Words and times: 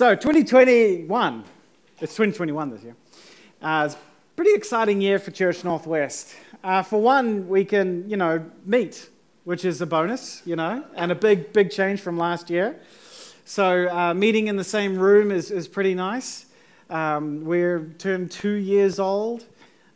So, 0.00 0.14
2021, 0.14 1.44
it's 2.00 2.14
2021 2.14 2.70
this 2.70 2.82
year. 2.82 2.96
Uh, 3.60 3.82
it's 3.84 3.96
a 3.96 3.98
pretty 4.34 4.54
exciting 4.54 5.02
year 5.02 5.18
for 5.18 5.30
Church 5.30 5.62
Northwest. 5.62 6.34
Uh, 6.64 6.82
for 6.82 7.02
one, 7.02 7.46
we 7.50 7.66
can, 7.66 8.08
you 8.08 8.16
know, 8.16 8.42
meet, 8.64 9.10
which 9.44 9.66
is 9.66 9.82
a 9.82 9.86
bonus, 9.86 10.40
you 10.46 10.56
know, 10.56 10.82
and 10.96 11.12
a 11.12 11.14
big, 11.14 11.52
big 11.52 11.70
change 11.70 12.00
from 12.00 12.16
last 12.16 12.48
year. 12.48 12.80
So, 13.44 13.90
uh, 13.90 14.14
meeting 14.14 14.46
in 14.46 14.56
the 14.56 14.64
same 14.64 14.98
room 14.98 15.30
is, 15.30 15.50
is 15.50 15.68
pretty 15.68 15.94
nice. 15.94 16.46
Um, 16.88 17.44
we're 17.44 17.92
turned 17.98 18.30
two 18.30 18.54
years 18.54 18.98
old. 18.98 19.44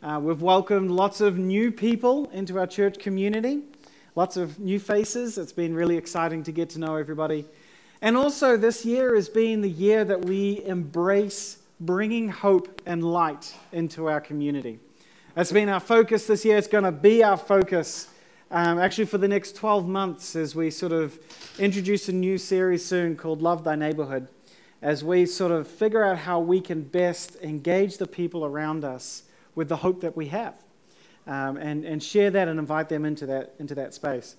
Uh, 0.03 0.19
we've 0.21 0.43
welcomed 0.43 0.91
lots 0.91 1.19
of 1.19 1.39
new 1.39 1.71
people 1.71 2.29
into 2.29 2.59
our 2.59 2.67
church 2.67 2.99
community, 2.99 3.63
lots 4.13 4.37
of 4.37 4.59
new 4.59 4.79
faces. 4.79 5.39
It's 5.39 5.51
been 5.51 5.73
really 5.73 5.97
exciting 5.97 6.43
to 6.43 6.51
get 6.51 6.69
to 6.69 6.79
know 6.79 6.95
everybody. 6.95 7.45
And 8.01 8.17
also, 8.17 8.57
this 8.57 8.85
year 8.85 9.15
has 9.15 9.29
been 9.29 9.61
the 9.61 9.69
year 9.69 10.03
that 10.05 10.25
we 10.25 10.63
embrace 10.65 11.59
bringing 11.79 12.29
hope 12.29 12.81
and 12.85 13.03
light 13.03 13.53
into 13.71 14.07
our 14.07 14.21
community. 14.21 14.79
That's 15.33 15.51
been 15.51 15.69
our 15.69 15.79
focus 15.79 16.27
this 16.27 16.45
year. 16.45 16.57
It's 16.57 16.67
going 16.67 16.83
to 16.83 16.91
be 16.91 17.23
our 17.23 17.37
focus 17.37 18.09
um, 18.51 18.79
actually 18.79 19.05
for 19.05 19.17
the 19.17 19.27
next 19.27 19.55
12 19.55 19.87
months 19.87 20.35
as 20.35 20.55
we 20.55 20.69
sort 20.69 20.91
of 20.91 21.19
introduce 21.59 22.07
a 22.09 22.13
new 22.13 22.37
series 22.37 22.85
soon 22.85 23.15
called 23.15 23.41
Love 23.41 23.63
Thy 23.63 23.75
Neighborhood, 23.75 24.27
as 24.81 25.03
we 25.03 25.25
sort 25.25 25.51
of 25.51 25.67
figure 25.67 26.03
out 26.03 26.19
how 26.19 26.39
we 26.39 26.61
can 26.61 26.81
best 26.81 27.35
engage 27.41 27.97
the 27.97 28.07
people 28.07 28.45
around 28.45 28.85
us 28.85 29.23
with 29.55 29.67
the 29.67 29.77
hope 29.77 30.01
that 30.01 30.15
we 30.15 30.27
have 30.27 30.55
um, 31.27 31.57
and, 31.57 31.85
and 31.85 32.01
share 32.03 32.29
that 32.29 32.47
and 32.47 32.59
invite 32.59 32.89
them 32.89 33.03
into 33.03 33.25
that, 33.25 33.55
into 33.59 33.75
that 33.75 33.93
space. 33.93 34.35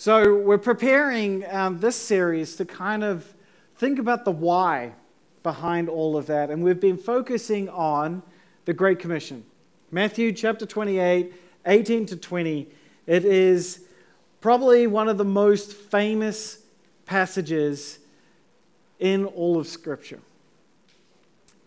So, 0.00 0.36
we're 0.36 0.58
preparing 0.58 1.44
um, 1.50 1.80
this 1.80 1.96
series 1.96 2.54
to 2.54 2.64
kind 2.64 3.02
of 3.02 3.34
think 3.78 3.98
about 3.98 4.24
the 4.24 4.30
why 4.30 4.92
behind 5.42 5.88
all 5.88 6.16
of 6.16 6.26
that. 6.26 6.50
And 6.50 6.62
we've 6.62 6.78
been 6.78 6.96
focusing 6.96 7.68
on 7.68 8.22
the 8.64 8.72
Great 8.72 9.00
Commission. 9.00 9.42
Matthew 9.90 10.30
chapter 10.30 10.66
28, 10.66 11.32
18 11.66 12.06
to 12.06 12.16
20. 12.16 12.68
It 13.08 13.24
is 13.24 13.86
probably 14.40 14.86
one 14.86 15.08
of 15.08 15.18
the 15.18 15.24
most 15.24 15.72
famous 15.72 16.60
passages 17.04 17.98
in 19.00 19.24
all 19.24 19.58
of 19.58 19.66
Scripture. 19.66 20.20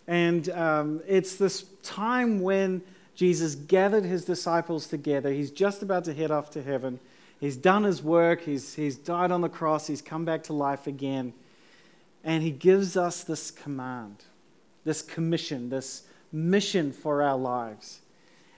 And 0.08 0.48
um, 0.52 1.02
it's 1.06 1.36
this 1.36 1.66
time 1.84 2.40
when 2.40 2.82
Jesus 3.14 3.56
gathered 3.56 4.06
his 4.06 4.24
disciples 4.24 4.88
together. 4.88 5.34
He's 5.34 5.52
just 5.52 5.84
about 5.84 6.06
to 6.06 6.14
head 6.14 6.32
off 6.32 6.50
to 6.52 6.64
heaven. 6.64 7.02
He's 7.42 7.58
done 7.58 7.84
his 7.84 8.04
work, 8.04 8.42
he's, 8.42 8.76
he's 8.76 8.96
died 8.96 9.32
on 9.32 9.42
the 9.42 9.50
cross, 9.50 9.88
he's 9.88 10.02
come 10.02 10.26
back 10.26 10.44
to 10.44 10.54
life 10.54 10.86
again. 10.86 11.34
And 12.24 12.44
he 12.44 12.52
gives 12.52 12.96
us 12.96 13.24
this 13.24 13.50
command, 13.50 14.18
this 14.86 15.02
commission, 15.02 15.70
this 15.70 16.04
mission 16.32 16.92
for 16.92 17.24
our 17.24 17.36
lives. 17.36 18.02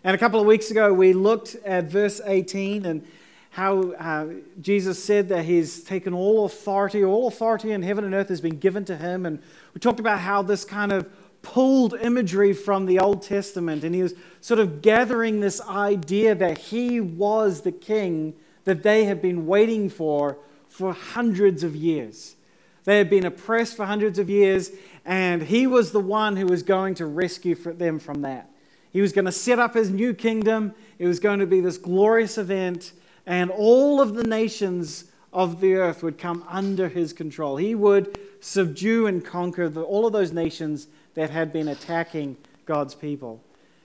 And 0.03 0.13
a 0.13 0.17
couple 0.17 0.41
of 0.41 0.45
weeks 0.45 0.69
ago, 0.69 0.91
we 0.93 1.13
looked 1.13 1.55
at 1.63 1.85
verse 1.85 2.19
18 2.25 2.85
and 2.85 3.07
how 3.51 3.91
uh, 3.93 4.25
Jesus 4.59 5.01
said 5.01 5.29
that 5.29 5.45
he's 5.45 5.81
taken 5.85 6.13
all 6.13 6.43
authority, 6.43 7.05
all 7.05 7.29
authority 7.29 7.71
in 7.71 7.83
heaven 7.83 8.03
and 8.03 8.13
earth 8.13 8.27
has 8.27 8.41
been 8.41 8.59
given 8.59 8.83
to 8.83 8.97
him. 8.97 9.25
And 9.25 9.41
we 9.73 9.79
talked 9.79 10.01
about 10.01 10.19
how 10.19 10.41
this 10.41 10.65
kind 10.65 10.91
of 10.91 11.09
pulled 11.41 11.93
imagery 11.93 12.51
from 12.51 12.85
the 12.85 12.99
Old 12.99 13.21
Testament. 13.21 13.85
And 13.85 13.95
he 13.95 14.03
was 14.03 14.13
sort 14.41 14.59
of 14.59 14.81
gathering 14.81 15.39
this 15.39 15.61
idea 15.61 16.35
that 16.35 16.57
he 16.57 16.99
was 16.99 17.61
the 17.61 17.71
king 17.71 18.33
that 18.65 18.83
they 18.83 19.05
had 19.05 19.21
been 19.21 19.45
waiting 19.45 19.89
for 19.89 20.37
for 20.67 20.93
hundreds 20.93 21.63
of 21.63 21.75
years. 21.75 22.35
They 22.83 22.97
had 22.97 23.09
been 23.09 23.25
oppressed 23.25 23.77
for 23.77 23.85
hundreds 23.85 24.19
of 24.19 24.29
years, 24.29 24.71
and 25.05 25.43
he 25.43 25.67
was 25.67 25.91
the 25.91 25.99
one 25.99 26.35
who 26.35 26.47
was 26.47 26.63
going 26.63 26.95
to 26.95 27.05
rescue 27.05 27.55
them 27.55 27.99
from 27.99 28.21
that. 28.23 28.49
He 28.91 29.01
was 29.01 29.13
going 29.13 29.25
to 29.25 29.31
set 29.31 29.59
up 29.59 29.73
his 29.73 29.89
new 29.89 30.13
kingdom. 30.13 30.73
It 30.99 31.07
was 31.07 31.19
going 31.19 31.39
to 31.39 31.47
be 31.47 31.61
this 31.61 31.77
glorious 31.77 32.37
event, 32.37 32.93
and 33.25 33.49
all 33.51 34.01
of 34.01 34.15
the 34.15 34.23
nations 34.23 35.05
of 35.31 35.61
the 35.61 35.75
earth 35.75 36.03
would 36.03 36.17
come 36.17 36.43
under 36.47 36.89
his 36.89 37.13
control. 37.13 37.57
He 37.57 37.73
would 37.73 38.19
subdue 38.39 39.07
and 39.07 39.23
conquer 39.23 39.69
the, 39.69 39.81
all 39.81 40.05
of 40.05 40.13
those 40.13 40.31
nations 40.31 40.87
that 41.15 41.29
had 41.29 41.53
been 41.53 41.67
attacking 41.67 42.37
God's 42.65 42.95
people. 42.95 43.41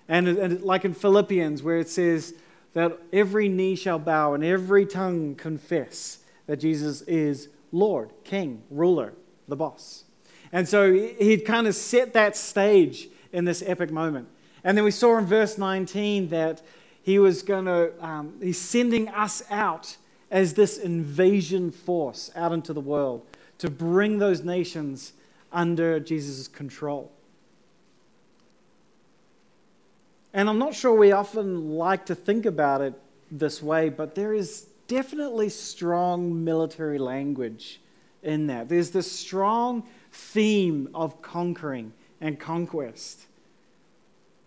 And, 0.09 0.29
and 0.29 0.63
like 0.63 0.85
in 0.85 0.95
Philippians, 0.95 1.63
where 1.63 1.79
it 1.79 1.89
says, 1.89 2.35
that 2.75 2.99
every 3.13 3.49
knee 3.49 3.75
shall 3.75 3.99
bow 3.99 4.35
and 4.35 4.45
every 4.45 4.87
tongue 4.87 5.35
confess 5.35 6.19
that 6.47 6.59
Jesus 6.59 7.03
is 7.03 7.49
Lord, 7.73 8.13
King, 8.25 8.63
ruler, 8.71 9.15
the 9.47 9.57
boss. 9.57 10.05
And 10.53 10.69
so 10.69 10.93
he'd 10.93 11.45
kind 11.45 11.67
of 11.67 11.75
set 11.75 12.13
that 12.15 12.37
stage 12.37 13.09
in 13.33 13.45
this 13.45 13.63
epic 13.67 13.91
moment. 13.91 14.29
And 14.65 14.77
then 14.77 14.85
we 14.85 14.91
saw 14.91 15.19
in 15.19 15.27
verse 15.27 15.59
19 15.59 16.29
that 16.29 16.63
he 17.03 17.19
was 17.19 17.43
going 17.43 17.67
to, 17.67 17.93
um, 18.05 18.35
he's 18.41 18.59
sending 18.59 19.09
us 19.09 19.43
out 19.51 19.97
as 20.31 20.55
this 20.55 20.79
invasion 20.79 21.71
force 21.71 22.31
out 22.37 22.53
into 22.53 22.73
the 22.73 22.81
world 22.81 23.27
to 23.59 23.71
bring 23.71 24.19
those 24.19 24.43
nations 24.43 25.13
under 25.53 26.01
Jesus' 26.01 26.49
control. 26.49 27.11
And 30.39 30.49
I'm 30.49 30.61
not 30.61 30.73
sure 30.73 30.95
we 30.95 31.11
often 31.11 31.69
like 31.71 32.07
to 32.07 32.15
think 32.15 32.47
about 32.47 32.81
it 32.81 32.95
this 33.29 33.61
way, 33.61 33.89
but 33.89 34.15
there 34.15 34.33
is 34.33 34.69
definitely 34.87 35.49
strong 35.49 36.45
military 36.45 36.99
language 36.99 37.81
in 38.23 38.47
that. 38.47 38.69
There's 38.69 38.93
this 38.93 39.11
strong 39.11 39.83
theme 40.13 40.91
of 40.95 41.21
conquering 41.23 41.93
and 42.21 42.39
conquest. 42.39 43.27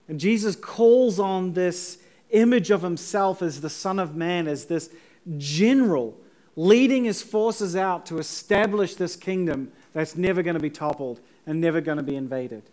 And 0.07 0.17
Jesus 0.17 0.55
calls 0.55 1.19
on 1.19 1.51
this 1.51 1.97
image 2.29 2.71
of 2.71 2.83
himself 2.83 3.41
as 3.41 3.59
the 3.59 3.69
Son 3.69 3.99
of 3.99 4.15
Man, 4.15 4.47
as 4.47 4.67
this 4.67 4.91
general 5.37 6.17
leading 6.55 7.03
his 7.03 7.21
forces 7.21 7.75
out 7.75 8.05
to 8.05 8.17
establish 8.17 8.95
this 8.95 9.17
kingdom 9.17 9.73
that's 9.91 10.15
never 10.15 10.41
going 10.41 10.53
to 10.53 10.61
be 10.61 10.69
toppled 10.69 11.19
and 11.45 11.59
never 11.59 11.81
going 11.81 11.97
to 11.97 12.03
be 12.03 12.15
invaded. 12.15 12.63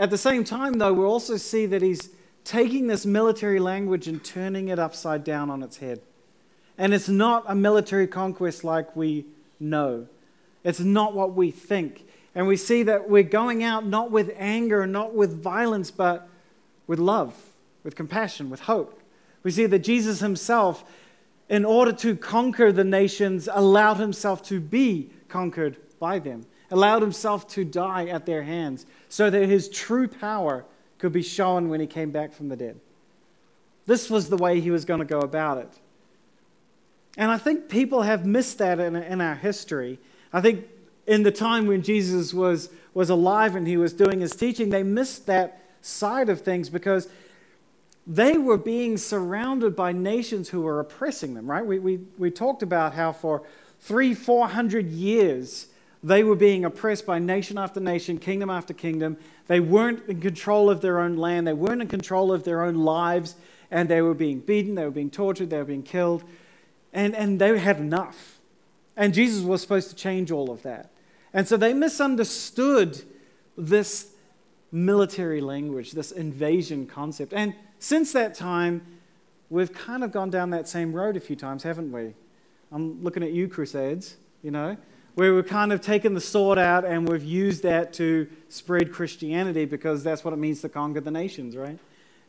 At 0.00 0.08
the 0.08 0.16
same 0.16 0.44
time, 0.44 0.78
though, 0.78 0.94
we 0.94 1.04
also 1.04 1.36
see 1.36 1.66
that 1.66 1.82
he's 1.82 2.08
taking 2.42 2.86
this 2.86 3.04
military 3.04 3.58
language 3.58 4.08
and 4.08 4.24
turning 4.24 4.68
it 4.68 4.78
upside 4.78 5.24
down 5.24 5.50
on 5.50 5.62
its 5.62 5.76
head. 5.76 6.00
And 6.78 6.94
it's 6.94 7.10
not 7.10 7.44
a 7.46 7.54
military 7.54 8.06
conquest 8.06 8.64
like 8.64 8.96
we 8.96 9.26
know, 9.60 10.08
it's 10.64 10.80
not 10.80 11.14
what 11.14 11.34
we 11.34 11.50
think. 11.50 12.06
And 12.34 12.46
we 12.46 12.56
see 12.56 12.82
that 12.84 13.10
we're 13.10 13.22
going 13.22 13.62
out 13.62 13.84
not 13.84 14.10
with 14.10 14.32
anger, 14.36 14.86
not 14.86 15.12
with 15.14 15.42
violence, 15.42 15.90
but 15.90 16.28
with 16.86 16.98
love, 16.98 17.34
with 17.84 17.94
compassion, 17.94 18.48
with 18.48 18.60
hope. 18.60 19.02
We 19.42 19.50
see 19.50 19.66
that 19.66 19.80
Jesus 19.80 20.20
himself, 20.20 20.82
in 21.50 21.64
order 21.66 21.92
to 21.92 22.16
conquer 22.16 22.72
the 22.72 22.84
nations, 22.84 23.50
allowed 23.52 23.98
himself 23.98 24.42
to 24.44 24.60
be 24.60 25.10
conquered 25.28 25.76
by 25.98 26.20
them 26.20 26.46
allowed 26.70 27.02
himself 27.02 27.48
to 27.48 27.64
die 27.64 28.06
at 28.06 28.26
their 28.26 28.42
hands 28.42 28.86
so 29.08 29.30
that 29.30 29.48
his 29.48 29.68
true 29.68 30.06
power 30.06 30.64
could 30.98 31.12
be 31.12 31.22
shown 31.22 31.68
when 31.68 31.80
he 31.80 31.86
came 31.86 32.10
back 32.10 32.32
from 32.32 32.48
the 32.48 32.56
dead. 32.56 32.78
This 33.86 34.08
was 34.08 34.28
the 34.28 34.36
way 34.36 34.60
he 34.60 34.70
was 34.70 34.84
going 34.84 35.00
to 35.00 35.06
go 35.06 35.20
about 35.20 35.58
it. 35.58 35.70
And 37.16 37.30
I 37.30 37.38
think 37.38 37.68
people 37.68 38.02
have 38.02 38.24
missed 38.24 38.58
that 38.58 38.78
in, 38.78 38.94
in 38.94 39.20
our 39.20 39.34
history. 39.34 39.98
I 40.32 40.40
think 40.40 40.66
in 41.06 41.24
the 41.24 41.32
time 41.32 41.66
when 41.66 41.82
Jesus 41.82 42.32
was, 42.32 42.70
was 42.94 43.10
alive 43.10 43.56
and 43.56 43.66
he 43.66 43.76
was 43.76 43.92
doing 43.92 44.20
his 44.20 44.36
teaching, 44.36 44.70
they 44.70 44.84
missed 44.84 45.26
that 45.26 45.60
side 45.82 46.28
of 46.28 46.42
things 46.42 46.68
because 46.68 47.08
they 48.06 48.38
were 48.38 48.56
being 48.56 48.96
surrounded 48.96 49.74
by 49.74 49.92
nations 49.92 50.50
who 50.50 50.60
were 50.62 50.78
oppressing 50.78 51.34
them, 51.34 51.50
right? 51.50 51.64
We, 51.64 51.78
we, 51.78 52.00
we 52.16 52.30
talked 52.30 52.62
about 52.62 52.94
how 52.94 53.12
for 53.12 53.42
three, 53.80 54.14
four 54.14 54.48
hundred 54.48 54.88
years, 54.88 55.66
they 56.02 56.24
were 56.24 56.36
being 56.36 56.64
oppressed 56.64 57.04
by 57.04 57.18
nation 57.18 57.58
after 57.58 57.78
nation, 57.78 58.18
kingdom 58.18 58.48
after 58.48 58.72
kingdom. 58.72 59.18
They 59.48 59.60
weren't 59.60 60.08
in 60.08 60.20
control 60.20 60.70
of 60.70 60.80
their 60.80 60.98
own 60.98 61.16
land, 61.16 61.46
they 61.46 61.52
weren't 61.52 61.82
in 61.82 61.88
control 61.88 62.32
of 62.32 62.44
their 62.44 62.62
own 62.62 62.76
lives, 62.76 63.36
and 63.70 63.88
they 63.88 64.00
were 64.00 64.14
being 64.14 64.40
beaten, 64.40 64.74
they 64.74 64.84
were 64.84 64.90
being 64.90 65.10
tortured, 65.10 65.50
they 65.50 65.58
were 65.58 65.64
being 65.64 65.82
killed, 65.82 66.24
and, 66.92 67.14
and 67.14 67.40
they 67.40 67.58
had 67.58 67.78
enough. 67.78 68.38
And 68.96 69.12
Jesus 69.12 69.44
was 69.44 69.60
supposed 69.60 69.90
to 69.90 69.94
change 69.94 70.30
all 70.30 70.50
of 70.50 70.62
that. 70.62 70.90
And 71.32 71.46
so 71.46 71.56
they 71.56 71.74
misunderstood 71.74 73.02
this 73.56 74.08
military 74.72 75.40
language, 75.40 75.92
this 75.92 76.12
invasion 76.12 76.86
concept. 76.86 77.32
And 77.32 77.54
since 77.78 78.12
that 78.12 78.34
time, 78.34 78.82
we've 79.48 79.72
kind 79.72 80.02
of 80.02 80.12
gone 80.12 80.30
down 80.30 80.50
that 80.50 80.66
same 80.66 80.92
road 80.92 81.16
a 81.16 81.20
few 81.20 81.36
times, 81.36 81.62
haven't 81.62 81.92
we? 81.92 82.14
I'm 82.72 83.02
looking 83.02 83.22
at 83.22 83.32
you, 83.32 83.48
Crusades, 83.48 84.16
you 84.42 84.50
know 84.50 84.76
where 85.20 85.34
we've 85.34 85.46
kind 85.46 85.70
of 85.70 85.82
taken 85.82 86.14
the 86.14 86.20
sword 86.20 86.56
out 86.56 86.82
and 86.82 87.06
we've 87.06 87.22
used 87.22 87.62
that 87.62 87.92
to 87.92 88.26
spread 88.48 88.90
Christianity 88.90 89.66
because 89.66 90.02
that's 90.02 90.24
what 90.24 90.32
it 90.32 90.38
means 90.38 90.62
to 90.62 90.68
conquer 90.70 91.02
the 91.02 91.10
nations, 91.10 91.54
right? 91.54 91.78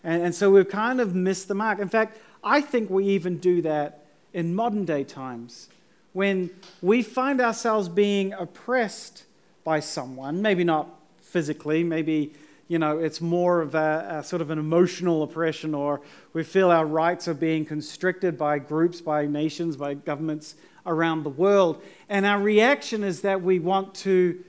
And, 0.03 0.23
and 0.23 0.35
so 0.35 0.51
we've 0.51 0.67
kind 0.67 0.99
of 0.99 1.15
missed 1.15 1.47
the 1.47 1.55
mark. 1.55 1.79
In 1.79 1.87
fact, 1.87 2.17
I 2.43 2.59
think 2.59 2.89
we 2.89 3.05
even 3.05 3.37
do 3.37 3.61
that 3.61 4.07
in 4.33 4.53
modern 4.53 4.83
day 4.83 5.05
times 5.05 5.69
when 6.11 6.49
we 6.81 7.01
find 7.01 7.39
ourselves 7.39 7.87
being 7.87 8.33
oppressed 8.33 9.23
by 9.63 9.79
someone, 9.79 10.41
maybe 10.41 10.65
not 10.65 10.89
physically, 11.21 11.85
maybe 11.85 12.33
you 12.67 12.77
know, 12.77 12.99
it's 12.99 13.21
more 13.21 13.61
of 13.61 13.73
a, 13.73 14.17
a, 14.19 14.23
sort 14.23 14.41
of 14.41 14.49
an 14.49 14.59
emotional 14.59 15.23
oppression, 15.23 15.73
or 15.73 16.01
we 16.33 16.43
feel 16.43 16.69
our 16.69 16.85
rights 16.85 17.29
are 17.29 17.33
being 17.33 17.65
constricted 17.65 18.37
by 18.37 18.59
groups, 18.59 18.99
by 18.99 19.25
nations, 19.27 19.77
by 19.77 19.93
governments 19.93 20.55
around 20.85 21.23
the 21.23 21.29
world. 21.29 21.81
And 22.09 22.25
our 22.25 22.39
reaction 22.39 23.03
is 23.03 23.21
that 23.21 23.41
we 23.41 23.59
want 23.59 23.95
to 23.95 24.43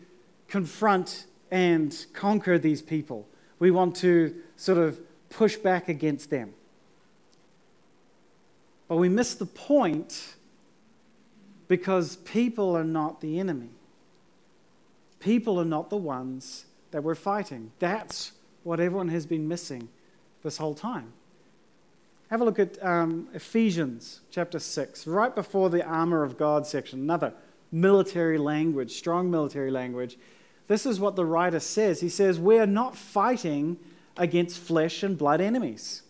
confront 0.49 1.27
and 1.51 2.07
conquer 2.13 2.59
these 2.59 2.83
people. 2.83 3.29
We 3.59 3.71
want 3.71 3.97
to 3.97 4.35
sort 4.57 4.79
of 4.79 5.01
push 5.29 5.57
back 5.57 5.89
against 5.89 6.31
them. 6.31 6.55
But 8.89 8.97
we 8.97 9.09
miss 9.09 9.35
the 9.35 9.47
point 9.47 10.35
because 11.69 12.17
people 12.17 12.77
are 12.77 12.85
not 12.85 13.21
the 13.21 13.41
enemy. 13.41 13.71
People 15.21 15.59
are 15.61 15.65
not 15.65 15.89
the 15.89 15.97
ones 15.97 16.67
that 16.91 17.03
we're 17.03 17.15
fighting. 17.15 17.73
That's 17.79 18.33
what 18.65 18.81
everyone 18.81 19.09
has 19.09 19.25
been 19.25 19.49
missing 19.49 19.89
this 20.43 20.57
whole 20.57 20.75
time. 20.75 21.13
Have 22.33 22.41
a 22.41 22.47
look 22.47 22.59
at 22.59 22.83
um, 22.83 23.29
Ephesians 23.35 24.23
chapter 24.31 24.59
6, 24.59 25.07
right 25.07 25.35
before 25.35 25.69
the 25.69 25.85
armor 25.85 26.23
of 26.23 26.39
God 26.39 26.67
section, 26.67 27.01
another 27.01 27.35
military 27.71 28.39
language, 28.39 28.93
strong 28.93 29.31
military 29.31 29.71
language. 29.71 30.17
This 30.67 30.87
is 30.87 30.99
what 30.99 31.15
the 31.15 31.27
writer 31.27 31.61
says. 31.61 32.01
He 32.01 32.09
says, 32.09 32.41
We 32.41 32.59
are 32.59 32.67
not 32.67 32.97
fighting 32.97 33.77
against 34.17 34.59
flesh 34.59 35.03
and 35.03 35.19
blood 35.19 35.43
enemies, 35.43 36.05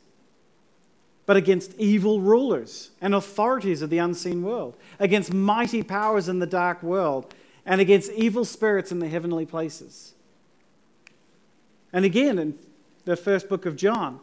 but 1.26 1.36
against 1.36 1.74
evil 1.76 2.20
rulers 2.20 2.90
and 3.00 3.16
authorities 3.16 3.82
of 3.82 3.90
the 3.90 3.98
unseen 3.98 4.44
world, 4.44 4.76
against 5.00 5.32
mighty 5.34 5.82
powers 5.82 6.28
in 6.28 6.38
the 6.38 6.46
dark 6.46 6.84
world, 6.84 7.34
and 7.66 7.80
against 7.80 8.12
evil 8.12 8.44
spirits 8.44 8.92
in 8.92 9.00
the 9.00 9.08
heavenly 9.08 9.44
places. 9.44 10.14
And 11.92 12.04
again, 12.04 12.38
in 12.38 12.54
the 13.06 13.16
first 13.16 13.48
book 13.48 13.66
of 13.66 13.74
John, 13.74 14.20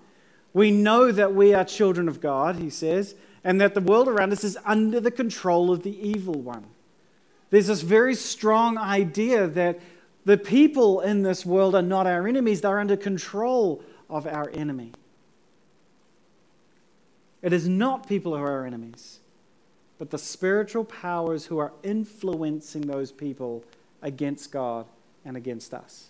we 0.53 0.71
know 0.71 1.11
that 1.11 1.33
we 1.33 1.53
are 1.53 1.63
children 1.63 2.07
of 2.07 2.21
God, 2.21 2.57
he 2.57 2.69
says, 2.69 3.15
and 3.43 3.61
that 3.61 3.73
the 3.73 3.81
world 3.81 4.07
around 4.07 4.31
us 4.31 4.43
is 4.43 4.57
under 4.65 4.99
the 4.99 5.11
control 5.11 5.71
of 5.71 5.83
the 5.83 6.07
evil 6.07 6.33
one. 6.33 6.65
There's 7.49 7.67
this 7.67 7.81
very 7.81 8.15
strong 8.15 8.77
idea 8.77 9.47
that 9.47 9.79
the 10.25 10.37
people 10.37 10.99
in 11.01 11.23
this 11.23 11.45
world 11.45 11.75
are 11.75 11.81
not 11.81 12.05
our 12.05 12.27
enemies, 12.27 12.61
they're 12.61 12.79
under 12.79 12.97
control 12.97 13.81
of 14.09 14.27
our 14.27 14.49
enemy. 14.53 14.91
It 17.41 17.53
is 17.53 17.67
not 17.67 18.07
people 18.07 18.35
who 18.35 18.43
are 18.43 18.51
our 18.51 18.65
enemies, 18.65 19.19
but 19.97 20.09
the 20.09 20.17
spiritual 20.17 20.83
powers 20.83 21.45
who 21.45 21.57
are 21.57 21.71
influencing 21.83 22.81
those 22.81 23.11
people 23.11 23.63
against 24.01 24.51
God 24.51 24.85
and 25.23 25.37
against 25.37 25.73
us. 25.73 26.07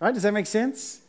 Right? 0.00 0.12
Does 0.12 0.22
that 0.22 0.32
make 0.32 0.46
sense? 0.46 1.00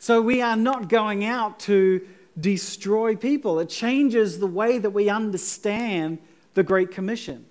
So 0.00 0.22
we 0.22 0.40
are 0.40 0.56
not 0.56 0.88
going 0.88 1.26
out 1.26 1.60
to 1.60 2.00
destroy 2.40 3.14
people. 3.14 3.60
It 3.60 3.68
changes 3.68 4.38
the 4.38 4.46
way 4.46 4.78
that 4.78 4.90
we 4.90 5.10
understand 5.10 6.18
the 6.54 6.62
Great 6.62 6.90
Commission. 6.90 7.44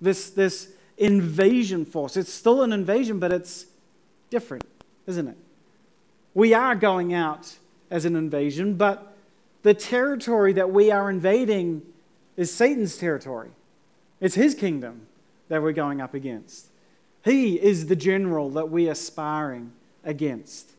This, 0.00 0.30
this 0.30 0.68
invasion 0.96 1.84
force. 1.84 2.16
It's 2.16 2.32
still 2.32 2.62
an 2.62 2.72
invasion, 2.72 3.18
but 3.18 3.32
it's 3.32 3.66
different, 4.30 4.64
isn't 5.08 5.26
it? 5.26 5.36
We 6.34 6.54
are 6.54 6.76
going 6.76 7.12
out 7.12 7.58
as 7.90 8.04
an 8.04 8.14
invasion, 8.14 8.76
but 8.76 9.16
the 9.64 9.74
territory 9.74 10.52
that 10.52 10.70
we 10.70 10.92
are 10.92 11.10
invading 11.10 11.82
is 12.36 12.54
Satan's 12.54 12.96
territory. 12.96 13.50
It's 14.20 14.36
his 14.36 14.54
kingdom 14.54 15.08
that 15.48 15.60
we're 15.60 15.72
going 15.72 16.00
up 16.00 16.14
against. 16.14 16.68
He 17.24 17.60
is 17.60 17.88
the 17.88 17.96
general 17.96 18.50
that 18.50 18.70
we 18.70 18.88
are 18.88 18.94
sparring 18.94 19.72
against. 20.04 20.70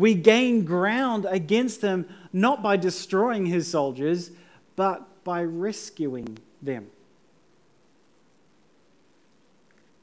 We 0.00 0.14
gain 0.14 0.64
ground 0.64 1.26
against 1.28 1.82
him 1.82 2.08
not 2.32 2.62
by 2.62 2.78
destroying 2.78 3.44
his 3.44 3.70
soldiers, 3.70 4.30
but 4.74 5.22
by 5.24 5.42
rescuing 5.44 6.38
them. 6.62 6.86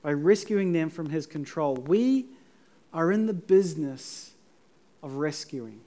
By 0.04 0.14
rescuing 0.14 0.72
them 0.72 0.92
from 0.92 1.10
his 1.10 1.26
control. 1.26 1.78
We 1.78 2.28
are 2.94 3.12
in 3.12 3.26
the 3.26 3.34
business 3.34 4.34
of 5.02 5.16
rescuing. 5.16 5.82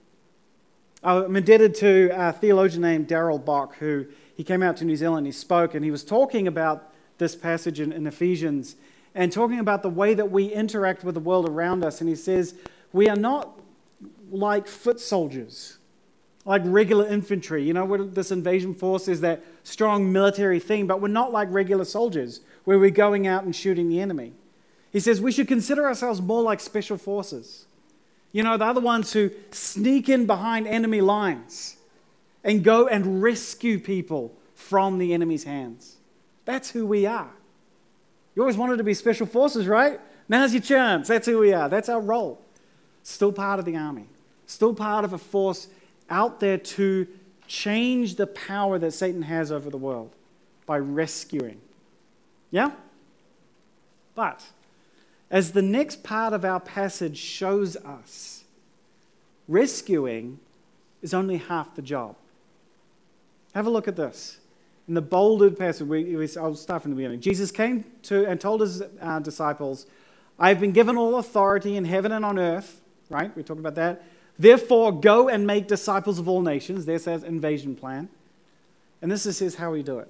I'm 1.04 1.36
indebted 1.36 1.76
to 1.76 2.10
a 2.12 2.32
theologian 2.32 2.82
named 2.82 3.06
Darrell 3.06 3.38
Bock, 3.38 3.76
who 3.76 4.06
he 4.36 4.42
came 4.42 4.60
out 4.60 4.76
to 4.78 4.84
New 4.84 4.96
Zealand, 4.96 5.24
he 5.26 5.32
spoke, 5.32 5.76
and 5.76 5.84
he 5.84 5.92
was 5.92 6.02
talking 6.02 6.48
about 6.48 6.92
this 7.18 7.36
passage 7.36 7.78
in, 7.78 7.92
in 7.92 8.08
Ephesians 8.08 8.74
and 9.14 9.30
talking 9.30 9.60
about 9.60 9.82
the 9.82 9.88
way 9.88 10.14
that 10.14 10.32
we 10.32 10.46
interact 10.46 11.04
with 11.04 11.14
the 11.14 11.20
world 11.20 11.48
around 11.48 11.84
us. 11.84 12.00
And 12.00 12.10
he 12.10 12.16
says, 12.16 12.56
we 12.92 13.08
are 13.08 13.14
not 13.14 13.59
like 14.30 14.66
foot 14.66 15.00
soldiers, 15.00 15.78
like 16.44 16.62
regular 16.64 17.06
infantry. 17.06 17.62
You 17.62 17.74
know, 17.74 17.84
what 17.84 18.14
this 18.14 18.30
invasion 18.30 18.74
force 18.74 19.08
is 19.08 19.20
that 19.20 19.44
strong 19.62 20.12
military 20.12 20.60
thing, 20.60 20.86
but 20.86 21.00
we're 21.00 21.08
not 21.08 21.32
like 21.32 21.48
regular 21.50 21.84
soldiers 21.84 22.40
where 22.64 22.78
we're 22.78 22.90
going 22.90 23.26
out 23.26 23.44
and 23.44 23.54
shooting 23.54 23.88
the 23.88 24.00
enemy. 24.00 24.32
He 24.92 25.00
says 25.00 25.20
we 25.20 25.32
should 25.32 25.48
consider 25.48 25.86
ourselves 25.86 26.20
more 26.20 26.42
like 26.42 26.60
special 26.60 26.96
forces. 26.96 27.66
You 28.32 28.42
know, 28.42 28.56
they're 28.56 28.74
the 28.74 28.80
ones 28.80 29.12
who 29.12 29.30
sneak 29.50 30.08
in 30.08 30.26
behind 30.26 30.66
enemy 30.66 31.00
lines 31.00 31.76
and 32.44 32.62
go 32.62 32.86
and 32.86 33.22
rescue 33.22 33.78
people 33.78 34.34
from 34.54 34.98
the 34.98 35.12
enemy's 35.12 35.44
hands. 35.44 35.96
That's 36.44 36.70
who 36.70 36.86
we 36.86 37.06
are. 37.06 37.30
You 38.34 38.42
always 38.42 38.56
wanted 38.56 38.76
to 38.78 38.84
be 38.84 38.94
special 38.94 39.26
forces, 39.26 39.66
right? 39.66 40.00
Now's 40.28 40.52
your 40.52 40.62
chance. 40.62 41.08
That's 41.08 41.26
who 41.26 41.38
we 41.38 41.52
are. 41.52 41.68
That's 41.68 41.88
our 41.88 42.00
role 42.00 42.40
still 43.02 43.32
part 43.32 43.58
of 43.58 43.64
the 43.64 43.76
army, 43.76 44.06
still 44.50 44.74
part 44.74 45.04
of 45.04 45.12
a 45.12 45.18
force 45.18 45.68
out 46.08 46.40
there 46.40 46.58
to 46.58 47.06
change 47.46 48.16
the 48.16 48.26
power 48.26 48.78
that 48.78 48.92
Satan 48.92 49.22
has 49.22 49.50
over 49.50 49.70
the 49.70 49.78
world 49.78 50.12
by 50.66 50.78
rescuing. 50.78 51.60
Yeah? 52.50 52.72
But 54.14 54.44
as 55.30 55.52
the 55.52 55.62
next 55.62 56.02
part 56.02 56.32
of 56.32 56.44
our 56.44 56.60
passage 56.60 57.16
shows 57.16 57.76
us, 57.76 58.44
rescuing 59.48 60.38
is 61.02 61.14
only 61.14 61.38
half 61.38 61.74
the 61.74 61.82
job. 61.82 62.16
Have 63.54 63.66
a 63.66 63.70
look 63.70 63.88
at 63.88 63.96
this. 63.96 64.38
In 64.86 64.94
the 64.94 65.02
bolded 65.02 65.58
passage, 65.58 65.86
we, 65.86 66.16
we, 66.16 66.28
I'll 66.36 66.54
start 66.54 66.82
from 66.82 66.92
the 66.92 66.96
beginning. 66.96 67.20
Jesus 67.20 67.50
came 67.50 67.84
to 68.02 68.26
and 68.26 68.40
told 68.40 68.60
his 68.60 68.82
uh, 69.00 69.18
disciples, 69.20 69.86
I 70.38 70.48
have 70.48 70.60
been 70.60 70.72
given 70.72 70.96
all 70.96 71.16
authority 71.16 71.76
in 71.76 71.84
heaven 71.84 72.12
and 72.12 72.24
on 72.24 72.38
earth 72.38 72.80
right? 73.10 73.36
We 73.36 73.42
talked 73.42 73.60
about 73.60 73.74
that. 73.74 74.02
Therefore, 74.40 74.90
go 74.90 75.28
and 75.28 75.46
make 75.46 75.68
disciples 75.68 76.18
of 76.18 76.26
all 76.26 76.40
nations. 76.40 76.86
There's 76.86 77.04
that 77.04 77.24
invasion 77.24 77.76
plan. 77.76 78.08
And 79.02 79.12
this 79.12 79.26
is 79.26 79.54
how 79.56 79.72
we 79.72 79.82
do 79.82 79.98
it 79.98 80.08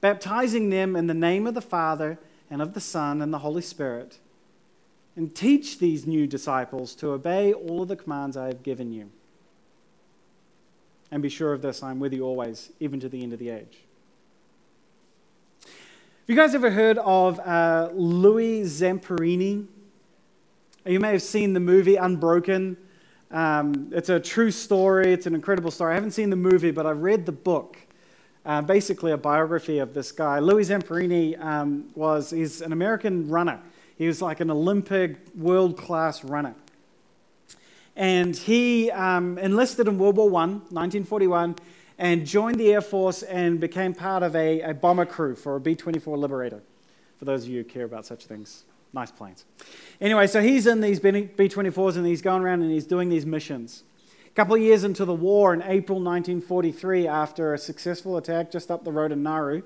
baptizing 0.00 0.68
them 0.68 0.96
in 0.96 1.06
the 1.06 1.14
name 1.14 1.46
of 1.46 1.54
the 1.54 1.62
Father 1.62 2.18
and 2.50 2.60
of 2.60 2.74
the 2.74 2.80
Son 2.80 3.22
and 3.22 3.32
the 3.32 3.38
Holy 3.38 3.62
Spirit, 3.62 4.18
and 5.14 5.32
teach 5.32 5.78
these 5.78 6.08
new 6.08 6.26
disciples 6.26 6.96
to 6.96 7.12
obey 7.12 7.52
all 7.52 7.82
of 7.82 7.88
the 7.88 7.94
commands 7.94 8.36
I 8.36 8.48
have 8.48 8.64
given 8.64 8.92
you. 8.92 9.10
And 11.12 11.22
be 11.22 11.28
sure 11.28 11.52
of 11.52 11.62
this 11.62 11.84
I 11.84 11.92
am 11.92 12.00
with 12.00 12.12
you 12.12 12.24
always, 12.24 12.72
even 12.80 12.98
to 12.98 13.08
the 13.08 13.22
end 13.22 13.32
of 13.32 13.38
the 13.38 13.50
age. 13.50 13.78
Have 15.62 16.26
you 16.26 16.34
guys 16.34 16.52
ever 16.52 16.72
heard 16.72 16.98
of 16.98 17.38
uh, 17.38 17.90
Louis 17.92 18.62
Zamperini? 18.62 19.66
You 20.84 20.98
may 20.98 21.12
have 21.12 21.22
seen 21.22 21.52
the 21.52 21.60
movie 21.60 21.94
Unbroken. 21.94 22.76
Um, 23.32 23.88
it's 23.92 24.10
a 24.10 24.20
true 24.20 24.50
story, 24.50 25.12
it's 25.12 25.26
an 25.26 25.34
incredible 25.34 25.70
story. 25.70 25.92
I 25.92 25.94
haven't 25.94 26.10
seen 26.10 26.28
the 26.28 26.36
movie, 26.36 26.70
but 26.70 26.84
I've 26.84 27.00
read 27.00 27.24
the 27.24 27.32
book. 27.32 27.78
Uh, 28.44 28.60
basically, 28.60 29.12
a 29.12 29.16
biography 29.16 29.78
of 29.78 29.94
this 29.94 30.12
guy. 30.12 30.38
Louis 30.40 30.68
Zamperini 30.68 31.40
um, 31.42 31.88
was 31.94 32.30
he's 32.30 32.60
an 32.60 32.72
American 32.72 33.28
runner. 33.28 33.60
He 33.96 34.06
was 34.06 34.20
like 34.20 34.40
an 34.40 34.50
Olympic 34.50 35.16
world 35.34 35.76
class 35.78 36.24
runner. 36.24 36.54
And 37.94 38.36
he 38.36 38.90
um, 38.90 39.38
enlisted 39.38 39.86
in 39.86 39.98
World 39.98 40.16
War 40.16 40.26
I, 40.28 40.46
1941, 40.46 41.56
and 41.98 42.26
joined 42.26 42.58
the 42.58 42.72
Air 42.72 42.80
Force 42.80 43.22
and 43.22 43.60
became 43.60 43.94
part 43.94 44.22
of 44.22 44.34
a, 44.34 44.60
a 44.62 44.74
bomber 44.74 45.06
crew 45.06 45.36
for 45.36 45.56
a 45.56 45.60
B 45.60 45.74
24 45.74 46.18
Liberator, 46.18 46.62
for 47.18 47.24
those 47.24 47.44
of 47.44 47.50
you 47.50 47.58
who 47.58 47.64
care 47.64 47.84
about 47.84 48.04
such 48.04 48.24
things. 48.26 48.64
Nice 48.92 49.10
planes. 49.10 49.44
Anyway, 50.00 50.26
so 50.26 50.42
he's 50.42 50.66
in 50.66 50.80
these 50.80 51.00
B 51.00 51.10
24s 51.10 51.96
and 51.96 52.06
he's 52.06 52.22
going 52.22 52.42
around 52.42 52.62
and 52.62 52.70
he's 52.70 52.86
doing 52.86 53.08
these 53.08 53.24
missions. 53.24 53.84
A 54.26 54.34
couple 54.34 54.54
of 54.54 54.62
years 54.62 54.84
into 54.84 55.04
the 55.04 55.14
war, 55.14 55.52
in 55.54 55.62
April 55.62 55.98
1943, 55.98 57.06
after 57.06 57.54
a 57.54 57.58
successful 57.58 58.16
attack 58.16 58.50
just 58.50 58.70
up 58.70 58.84
the 58.84 58.92
road 58.92 59.12
in 59.12 59.22
Nauru, 59.22 59.62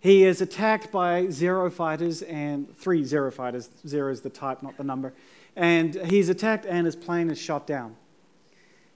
he 0.00 0.24
is 0.24 0.40
attacked 0.40 0.92
by 0.92 1.28
Zero 1.30 1.70
fighters 1.70 2.22
and 2.22 2.76
three 2.78 3.04
Zero 3.04 3.30
fighters. 3.30 3.70
Zero 3.86 4.12
is 4.12 4.20
the 4.20 4.30
type, 4.30 4.62
not 4.62 4.76
the 4.76 4.84
number. 4.84 5.12
And 5.56 5.94
he's 5.94 6.28
attacked 6.28 6.66
and 6.66 6.86
his 6.86 6.94
plane 6.94 7.30
is 7.30 7.40
shot 7.40 7.66
down. 7.66 7.96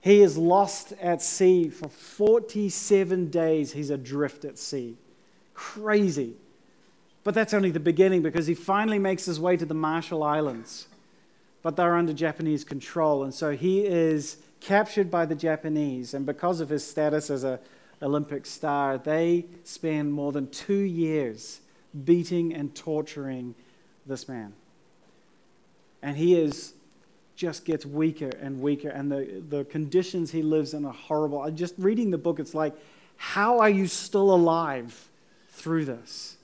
He 0.01 0.23
is 0.23 0.39
lost 0.39 0.93
at 1.01 1.21
sea 1.21 1.69
for 1.69 1.89
47 1.89 3.31
days. 3.31 3.73
He's 3.73 3.91
adrift 3.91 4.45
at 4.45 4.59
sea. 4.59 4.97
Crazy. 5.55 6.37
But 7.23 7.35
that's 7.35 7.53
only 7.53 7.71
the 7.71 7.81
beginning 7.81 8.23
because 8.23 8.47
he 8.47 8.55
finally 8.55 8.99
makes 8.99 9.27
his 9.27 9.39
way 9.39 9.57
to 9.57 9.67
the 9.67 9.75
Marshall 9.75 10.23
Islands. 10.23 10.87
But 11.63 11.77
they're 11.77 11.97
under 11.97 12.13
Japanese 12.13 12.65
control. 12.65 13.25
And 13.25 13.35
so 13.35 13.51
he 13.51 13.85
is 13.85 14.39
captured 14.61 15.11
by 15.11 15.27
the 15.27 15.35
Japanese. 15.35 16.15
And 16.15 16.25
because 16.25 16.61
of 16.61 16.71
his 16.71 16.87
status 16.87 17.29
as 17.29 17.45
an 17.45 17.59
Olympic 18.01 18.47
star, 18.47 18.97
they 18.97 19.45
spend 19.65 20.13
more 20.13 20.33
than 20.33 20.49
two 20.49 20.81
years 20.81 21.61
beating 22.05 22.55
and 22.55 22.75
torturing 22.75 23.55
this 24.07 24.29
man. 24.29 24.55
And 26.03 26.17
he 26.17 26.41
is 26.41 26.73
just 27.41 27.65
gets 27.65 27.87
weaker 27.87 28.29
and 28.43 28.61
weaker, 28.61 28.91
and 28.91 29.11
the, 29.11 29.43
the 29.49 29.65
conditions 29.65 30.31
he 30.31 30.43
lives 30.43 30.75
in 30.75 30.85
are 30.85 30.93
horrible. 30.93 31.51
Just 31.53 31.75
reading 31.79 32.11
the 32.11 32.19
book, 32.19 32.39
it's 32.39 32.53
like, 32.53 32.75
how 33.17 33.61
are 33.61 33.71
you 33.71 33.87
still 33.87 34.35
alive 34.35 35.09
through 35.49 35.87
this? 35.87 36.37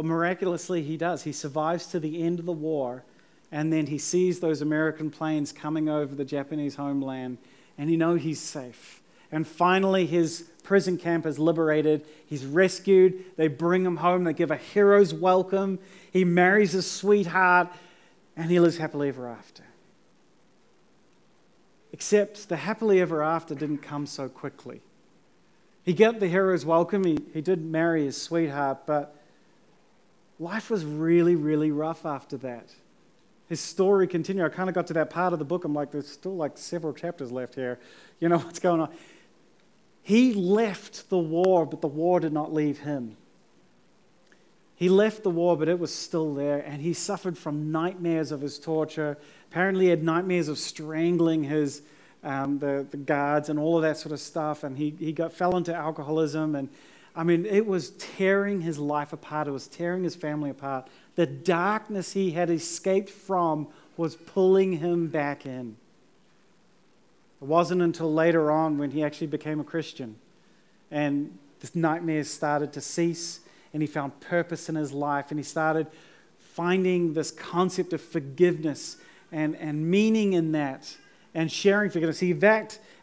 But 0.00 0.06
miraculously, 0.06 0.82
he 0.82 0.96
does. 0.96 1.24
He 1.24 1.32
survives 1.32 1.84
to 1.88 2.00
the 2.00 2.22
end 2.22 2.38
of 2.38 2.46
the 2.46 2.52
war, 2.52 3.04
and 3.52 3.70
then 3.70 3.84
he 3.84 3.98
sees 3.98 4.40
those 4.40 4.62
American 4.62 5.10
planes 5.10 5.52
coming 5.52 5.90
over 5.90 6.14
the 6.14 6.24
Japanese 6.24 6.76
homeland, 6.76 7.36
and 7.76 7.90
he 7.90 7.98
knows 7.98 8.22
he's 8.22 8.40
safe. 8.40 9.02
And 9.30 9.46
finally, 9.46 10.06
his 10.06 10.48
prison 10.62 10.96
camp 10.96 11.26
is 11.26 11.38
liberated. 11.38 12.06
He's 12.24 12.46
rescued. 12.46 13.36
They 13.36 13.48
bring 13.48 13.84
him 13.84 13.98
home. 13.98 14.24
They 14.24 14.32
give 14.32 14.50
a 14.50 14.56
hero's 14.56 15.12
welcome. 15.12 15.78
He 16.10 16.24
marries 16.24 16.72
his 16.72 16.90
sweetheart 16.90 17.68
and 18.36 18.50
he 18.50 18.58
lives 18.58 18.78
happily 18.78 19.10
ever 19.10 19.28
after. 19.28 19.64
Except 21.92 22.48
the 22.48 22.56
happily 22.56 23.02
ever 23.02 23.22
after 23.22 23.54
didn't 23.54 23.82
come 23.82 24.06
so 24.06 24.30
quickly. 24.30 24.80
He 25.82 25.92
got 25.92 26.20
the 26.20 26.28
hero's 26.28 26.64
welcome, 26.64 27.04
he, 27.04 27.18
he 27.34 27.42
did 27.42 27.62
marry 27.62 28.06
his 28.06 28.16
sweetheart, 28.16 28.86
but 28.86 29.19
life 30.40 30.70
was 30.70 30.84
really, 30.84 31.36
really 31.36 31.70
rough 31.70 32.04
after 32.04 32.36
that. 32.38 32.70
His 33.48 33.60
story 33.60 34.08
continued. 34.08 34.44
I 34.44 34.48
kind 34.48 34.68
of 34.68 34.74
got 34.74 34.86
to 34.88 34.94
that 34.94 35.10
part 35.10 35.32
of 35.32 35.38
the 35.38 35.44
book. 35.44 35.64
I'm 35.64 35.74
like, 35.74 35.92
there's 35.92 36.08
still 36.08 36.34
like 36.34 36.56
several 36.56 36.92
chapters 36.92 37.30
left 37.30 37.54
here. 37.54 37.78
You 38.18 38.28
know 38.28 38.38
what's 38.38 38.58
going 38.58 38.80
on? 38.80 38.90
He 40.02 40.32
left 40.32 41.10
the 41.10 41.18
war, 41.18 41.66
but 41.66 41.82
the 41.82 41.86
war 41.86 42.18
did 42.18 42.32
not 42.32 42.52
leave 42.52 42.80
him. 42.80 43.16
He 44.74 44.88
left 44.88 45.22
the 45.22 45.30
war, 45.30 45.58
but 45.58 45.68
it 45.68 45.78
was 45.78 45.94
still 45.94 46.32
there, 46.32 46.60
and 46.60 46.80
he 46.80 46.94
suffered 46.94 47.36
from 47.36 47.70
nightmares 47.70 48.32
of 48.32 48.40
his 48.40 48.58
torture. 48.58 49.18
Apparently, 49.50 49.84
he 49.84 49.90
had 49.90 50.02
nightmares 50.02 50.48
of 50.48 50.58
strangling 50.58 51.44
his 51.44 51.82
um, 52.22 52.58
the, 52.58 52.86
the 52.90 52.96
guards 52.96 53.48
and 53.48 53.58
all 53.58 53.76
of 53.76 53.82
that 53.82 53.98
sort 53.98 54.12
of 54.12 54.20
stuff, 54.20 54.64
and 54.64 54.78
he, 54.78 54.94
he 54.98 55.12
got, 55.12 55.32
fell 55.32 55.56
into 55.56 55.74
alcoholism. 55.74 56.54
And 56.54 56.68
I 57.14 57.24
mean, 57.24 57.44
it 57.44 57.66
was 57.66 57.90
tearing 57.90 58.60
his 58.60 58.78
life 58.78 59.12
apart, 59.12 59.48
it 59.48 59.50
was 59.50 59.66
tearing 59.66 60.04
his 60.04 60.14
family 60.14 60.50
apart. 60.50 60.88
The 61.16 61.26
darkness 61.26 62.12
he 62.12 62.30
had 62.30 62.50
escaped 62.50 63.10
from 63.10 63.68
was 63.96 64.14
pulling 64.14 64.74
him 64.74 65.08
back 65.08 65.44
in. 65.44 65.76
It 67.42 67.46
wasn't 67.46 67.82
until 67.82 68.12
later 68.12 68.50
on 68.50 68.78
when 68.78 68.90
he 68.92 69.02
actually 69.02 69.26
became 69.26 69.60
a 69.60 69.64
Christian 69.64 70.16
and 70.90 71.36
the 71.60 71.70
nightmares 71.74 72.30
started 72.30 72.72
to 72.74 72.80
cease 72.80 73.40
and 73.72 73.82
he 73.82 73.86
found 73.86 74.18
purpose 74.20 74.68
in 74.68 74.74
his 74.74 74.92
life 74.92 75.26
and 75.30 75.38
he 75.38 75.44
started 75.44 75.86
finding 76.38 77.14
this 77.14 77.30
concept 77.30 77.92
of 77.92 78.00
forgiveness 78.00 78.96
and, 79.32 79.56
and 79.56 79.90
meaning 79.90 80.32
in 80.32 80.52
that 80.52 80.96
and 81.34 81.50
sharing 81.50 81.90
forgiveness. 81.90 82.20
He 82.20 82.36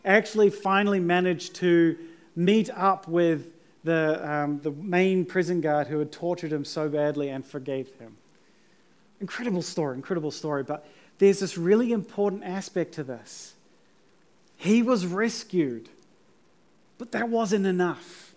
actually 0.05 0.49
finally 0.49 0.99
managed 0.99 1.55
to 1.55 1.97
meet 2.35 2.69
up 2.71 3.07
with 3.07 3.51
the, 3.87 4.31
um, 4.31 4.59
the 4.59 4.71
main 4.71 5.25
prison 5.25 5.61
guard 5.61 5.87
who 5.87 5.97
had 5.99 6.11
tortured 6.11 6.53
him 6.53 6.65
so 6.65 6.89
badly 6.89 7.29
and 7.29 7.45
forgave 7.45 7.89
him. 7.95 8.17
Incredible 9.19 9.61
story, 9.61 9.95
incredible 9.95 10.29
story. 10.29 10.63
But 10.63 10.85
there's 11.17 11.39
this 11.39 11.57
really 11.57 11.91
important 11.91 12.43
aspect 12.43 12.93
to 12.95 13.03
this. 13.03 13.55
He 14.57 14.83
was 14.83 15.05
rescued, 15.05 15.89
but 16.97 17.11
that 17.13 17.29
wasn't 17.29 17.65
enough. 17.65 18.33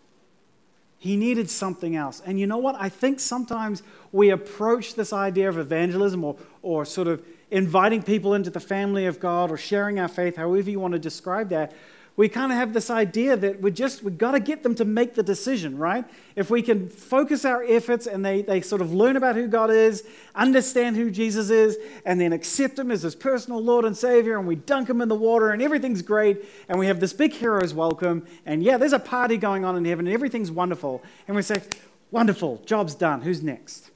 He 0.99 1.17
needed 1.17 1.51
something 1.51 1.97
else. 1.97 2.21
And 2.25 2.39
you 2.39 2.47
know 2.47 2.59
what? 2.59 2.77
I 2.79 2.89
think 2.89 3.21
sometimes 3.21 3.83
we 4.13 4.31
approach 4.31 4.95
this 4.95 5.13
idea 5.13 5.49
of 5.49 5.59
evangelism 5.59 6.23
or, 6.25 6.37
or 6.63 6.85
sort 6.85 7.09
of 7.09 7.25
inviting 7.51 8.03
people 8.03 8.35
into 8.35 8.51
the 8.51 8.61
family 8.61 9.07
of 9.07 9.19
God 9.19 9.51
or 9.51 9.57
sharing 9.57 9.99
our 9.99 10.09
faith, 10.09 10.37
however 10.37 10.71
you 10.71 10.79
want 10.79 10.93
to 10.93 10.99
describe 10.99 11.49
that, 11.49 11.73
we 12.21 12.29
kind 12.29 12.53
of 12.53 12.59
have 12.59 12.75
this 12.75 12.91
idea 12.91 13.35
that 13.35 13.63
we 13.63 13.71
just 13.71 14.03
we've 14.03 14.19
got 14.19 14.33
to 14.33 14.41
get 14.41 14.63
them 14.63 14.75
to 14.75 14.85
make 14.85 15.15
the 15.15 15.23
decision 15.23 15.79
right? 15.79 16.05
If 16.37 16.51
we 16.51 16.61
can 16.61 16.91
focus 16.91 17.47
our 17.47 17.65
efforts 17.65 18.07
and 18.07 18.23
they, 18.23 18.43
they 18.43 18.61
sort 18.61 18.83
of 18.83 18.93
learn 18.93 19.17
about 19.17 19.37
who 19.37 19.49
god 19.49 19.71
is 19.71 20.07
understand 20.35 20.97
who 20.97 21.11
jesus 21.11 21.49
is 21.49 21.79
and 22.05 22.21
then 22.21 22.35
accept 22.35 22.79
him 22.79 22.91
as 22.91 23.01
his 23.03 23.15
personal 23.15 23.65
lord 23.65 23.87
and 23.87 23.97
savior 23.97 24.39
and 24.39 24.47
we 24.47 24.55
dunk 24.55 24.91
him 24.91 25.01
in 25.01 25.09
the 25.09 25.15
water 25.15 25.49
and 25.49 25.63
everything's 25.63 26.03
great 26.03 26.45
and 26.69 26.79
we 26.79 26.87
have 26.87 27.01
this 27.01 27.15
big 27.15 27.33
hero's 27.33 27.73
welcome 27.73 28.27
and 28.45 28.63
yeah 28.63 28.77
there's 28.77 28.93
a 28.93 28.99
party 28.99 29.39
going 29.39 29.65
on 29.65 29.75
in 29.75 29.87
heaven 29.87 30.07
and 30.07 30.15
everything's 30.15 30.51
wonderful 30.51 31.03
and 31.27 31.35
we 31.35 31.41
say 31.41 31.63
wonderful 32.11 32.61
job's 32.67 32.95
done 32.95 33.23
who's 33.23 33.43
next? 33.43 33.91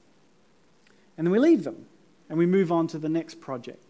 And 1.18 1.26
then 1.26 1.32
we 1.32 1.38
leave 1.38 1.64
them 1.64 1.84
and 2.30 2.38
we 2.38 2.46
move 2.46 2.72
on 2.72 2.86
to 2.86 2.98
the 2.98 3.10
next 3.10 3.42
project 3.42 3.83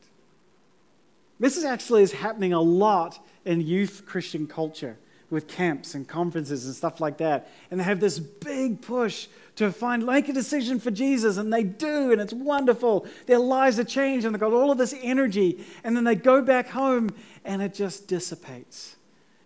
this 1.40 1.56
is 1.56 1.64
actually 1.64 2.02
is 2.02 2.12
happening 2.12 2.52
a 2.52 2.60
lot 2.60 3.24
in 3.44 3.60
youth 3.60 4.04
Christian 4.06 4.46
culture 4.46 4.96
with 5.30 5.48
camps 5.48 5.94
and 5.94 6.06
conferences 6.06 6.66
and 6.66 6.74
stuff 6.74 7.00
like 7.00 7.18
that. 7.18 7.50
And 7.70 7.80
they 7.80 7.84
have 7.84 8.00
this 8.00 8.18
big 8.18 8.80
push 8.80 9.26
to 9.56 9.72
find, 9.72 10.04
make 10.04 10.28
a 10.28 10.32
decision 10.32 10.78
for 10.78 10.90
Jesus, 10.90 11.36
and 11.36 11.52
they 11.52 11.62
do, 11.62 12.12
and 12.12 12.20
it's 12.20 12.32
wonderful. 12.32 13.06
Their 13.26 13.38
lives 13.38 13.78
are 13.78 13.84
changed, 13.84 14.26
and 14.26 14.34
they've 14.34 14.40
got 14.40 14.52
all 14.52 14.70
of 14.70 14.78
this 14.78 14.94
energy. 15.02 15.64
And 15.82 15.96
then 15.96 16.04
they 16.04 16.14
go 16.14 16.42
back 16.42 16.68
home, 16.68 17.10
and 17.44 17.62
it 17.62 17.74
just 17.74 18.06
dissipates. 18.08 18.96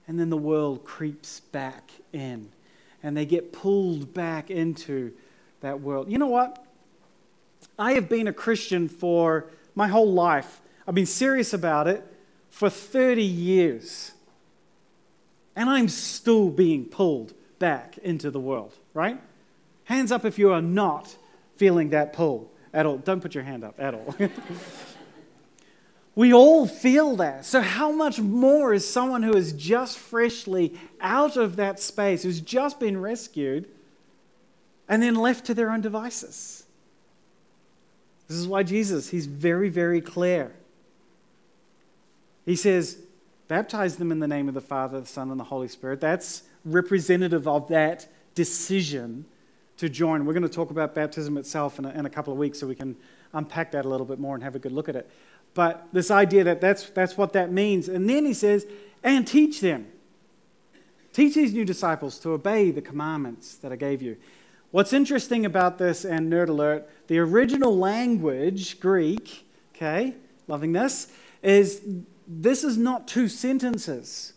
And 0.06 0.18
then 0.18 0.30
the 0.30 0.36
world 0.36 0.84
creeps 0.84 1.40
back 1.40 1.90
in, 2.12 2.50
and 3.02 3.16
they 3.16 3.26
get 3.26 3.52
pulled 3.52 4.14
back 4.14 4.50
into 4.50 5.12
that 5.60 5.80
world. 5.80 6.10
You 6.10 6.18
know 6.18 6.28
what? 6.28 6.64
I 7.78 7.92
have 7.92 8.08
been 8.08 8.28
a 8.28 8.32
Christian 8.32 8.88
for 8.88 9.46
my 9.74 9.88
whole 9.88 10.12
life. 10.12 10.60
I've 10.88 10.94
been 10.94 11.04
serious 11.04 11.52
about 11.52 11.86
it 11.86 12.02
for 12.48 12.70
30 12.70 13.22
years. 13.22 14.12
And 15.54 15.68
I'm 15.68 15.88
still 15.88 16.48
being 16.48 16.86
pulled 16.86 17.34
back 17.58 17.98
into 17.98 18.30
the 18.30 18.40
world, 18.40 18.72
right? 18.94 19.20
Hands 19.84 20.10
up 20.10 20.24
if 20.24 20.38
you 20.38 20.50
are 20.50 20.62
not 20.62 21.14
feeling 21.56 21.90
that 21.90 22.14
pull 22.14 22.50
at 22.72 22.86
all. 22.86 22.96
Don't 22.96 23.20
put 23.20 23.34
your 23.34 23.44
hand 23.44 23.64
up 23.64 23.74
at 23.78 23.92
all. 23.92 24.14
we 26.14 26.32
all 26.32 26.66
feel 26.66 27.16
that. 27.16 27.44
So, 27.44 27.60
how 27.60 27.92
much 27.92 28.18
more 28.18 28.72
is 28.72 28.88
someone 28.88 29.22
who 29.22 29.36
is 29.36 29.52
just 29.52 29.98
freshly 29.98 30.74
out 31.02 31.36
of 31.36 31.56
that 31.56 31.80
space, 31.80 32.22
who's 32.22 32.40
just 32.40 32.80
been 32.80 32.98
rescued, 32.98 33.68
and 34.88 35.02
then 35.02 35.16
left 35.16 35.44
to 35.46 35.54
their 35.54 35.70
own 35.70 35.82
devices? 35.82 36.64
This 38.26 38.38
is 38.38 38.48
why 38.48 38.62
Jesus, 38.62 39.10
he's 39.10 39.26
very, 39.26 39.68
very 39.68 40.00
clear. 40.00 40.54
He 42.48 42.56
says, 42.56 42.96
baptize 43.46 43.96
them 43.96 44.10
in 44.10 44.20
the 44.20 44.26
name 44.26 44.48
of 44.48 44.54
the 44.54 44.62
Father, 44.62 45.00
the 45.00 45.06
Son, 45.06 45.30
and 45.30 45.38
the 45.38 45.44
Holy 45.44 45.68
Spirit. 45.68 46.00
That's 46.00 46.44
representative 46.64 47.46
of 47.46 47.68
that 47.68 48.08
decision 48.34 49.26
to 49.76 49.90
join. 49.90 50.24
We're 50.24 50.32
going 50.32 50.44
to 50.44 50.48
talk 50.48 50.70
about 50.70 50.94
baptism 50.94 51.36
itself 51.36 51.78
in 51.78 51.84
a, 51.84 51.90
in 51.90 52.06
a 52.06 52.10
couple 52.10 52.32
of 52.32 52.38
weeks 52.38 52.58
so 52.58 52.66
we 52.66 52.74
can 52.74 52.96
unpack 53.34 53.72
that 53.72 53.84
a 53.84 53.88
little 53.88 54.06
bit 54.06 54.18
more 54.18 54.34
and 54.34 54.42
have 54.42 54.54
a 54.54 54.58
good 54.58 54.72
look 54.72 54.88
at 54.88 54.96
it. 54.96 55.10
But 55.52 55.88
this 55.92 56.10
idea 56.10 56.42
that 56.44 56.62
that's, 56.62 56.88
that's 56.88 57.18
what 57.18 57.34
that 57.34 57.52
means. 57.52 57.86
And 57.86 58.08
then 58.08 58.24
he 58.24 58.32
says, 58.32 58.66
and 59.04 59.26
teach 59.26 59.60
them. 59.60 59.86
Teach 61.12 61.34
these 61.34 61.52
new 61.52 61.66
disciples 61.66 62.18
to 62.20 62.30
obey 62.30 62.70
the 62.70 62.80
commandments 62.80 63.56
that 63.56 63.72
I 63.72 63.76
gave 63.76 64.00
you. 64.00 64.16
What's 64.70 64.94
interesting 64.94 65.44
about 65.44 65.76
this, 65.76 66.02
and 66.02 66.32
nerd 66.32 66.48
alert, 66.48 66.88
the 67.08 67.18
original 67.18 67.76
language, 67.76 68.80
Greek, 68.80 69.46
okay, 69.74 70.14
loving 70.46 70.72
this, 70.72 71.12
is 71.42 71.82
this 72.28 72.62
is 72.62 72.76
not 72.76 73.08
two 73.08 73.26
sentences. 73.26 74.34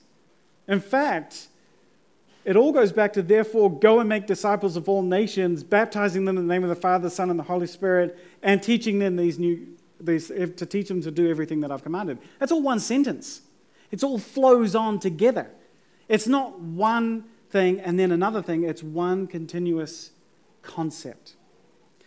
In 0.67 0.79
fact, 0.79 1.49
it 2.45 2.55
all 2.55 2.71
goes 2.71 2.91
back 2.91 3.13
to 3.13 3.21
therefore 3.21 3.69
go 3.69 3.99
and 3.99 4.07
make 4.07 4.25
disciples 4.25 4.77
of 4.77 4.87
all 4.87 5.03
nations, 5.03 5.63
baptizing 5.63 6.23
them 6.25 6.37
in 6.37 6.47
the 6.47 6.53
name 6.53 6.63
of 6.63 6.69
the 6.69 6.75
Father, 6.75 7.03
the 7.03 7.09
Son, 7.09 7.29
and 7.29 7.37
the 7.37 7.43
Holy 7.43 7.67
Spirit, 7.67 8.17
and 8.41 8.63
teaching 8.63 8.99
them 8.99 9.17
these 9.17 9.37
new 9.37 9.67
these, 9.99 10.31
eh, 10.31 10.47
to 10.47 10.65
teach 10.65 10.87
them 10.87 11.01
to 11.01 11.11
do 11.11 11.29
everything 11.29 11.59
that 11.59 11.71
I've 11.71 11.83
commanded. 11.83 12.17
That's 12.39 12.51
all 12.51 12.61
one 12.61 12.79
sentence. 12.79 13.41
It 13.91 14.03
all 14.03 14.17
flows 14.17 14.73
on 14.73 14.97
together. 14.99 15.51
It's 16.07 16.27
not 16.27 16.59
one 16.59 17.25
thing 17.51 17.79
and 17.79 17.99
then 17.99 18.11
another 18.11 18.41
thing, 18.41 18.63
it's 18.63 18.81
one 18.81 19.27
continuous 19.27 20.11
concept. 20.61 21.35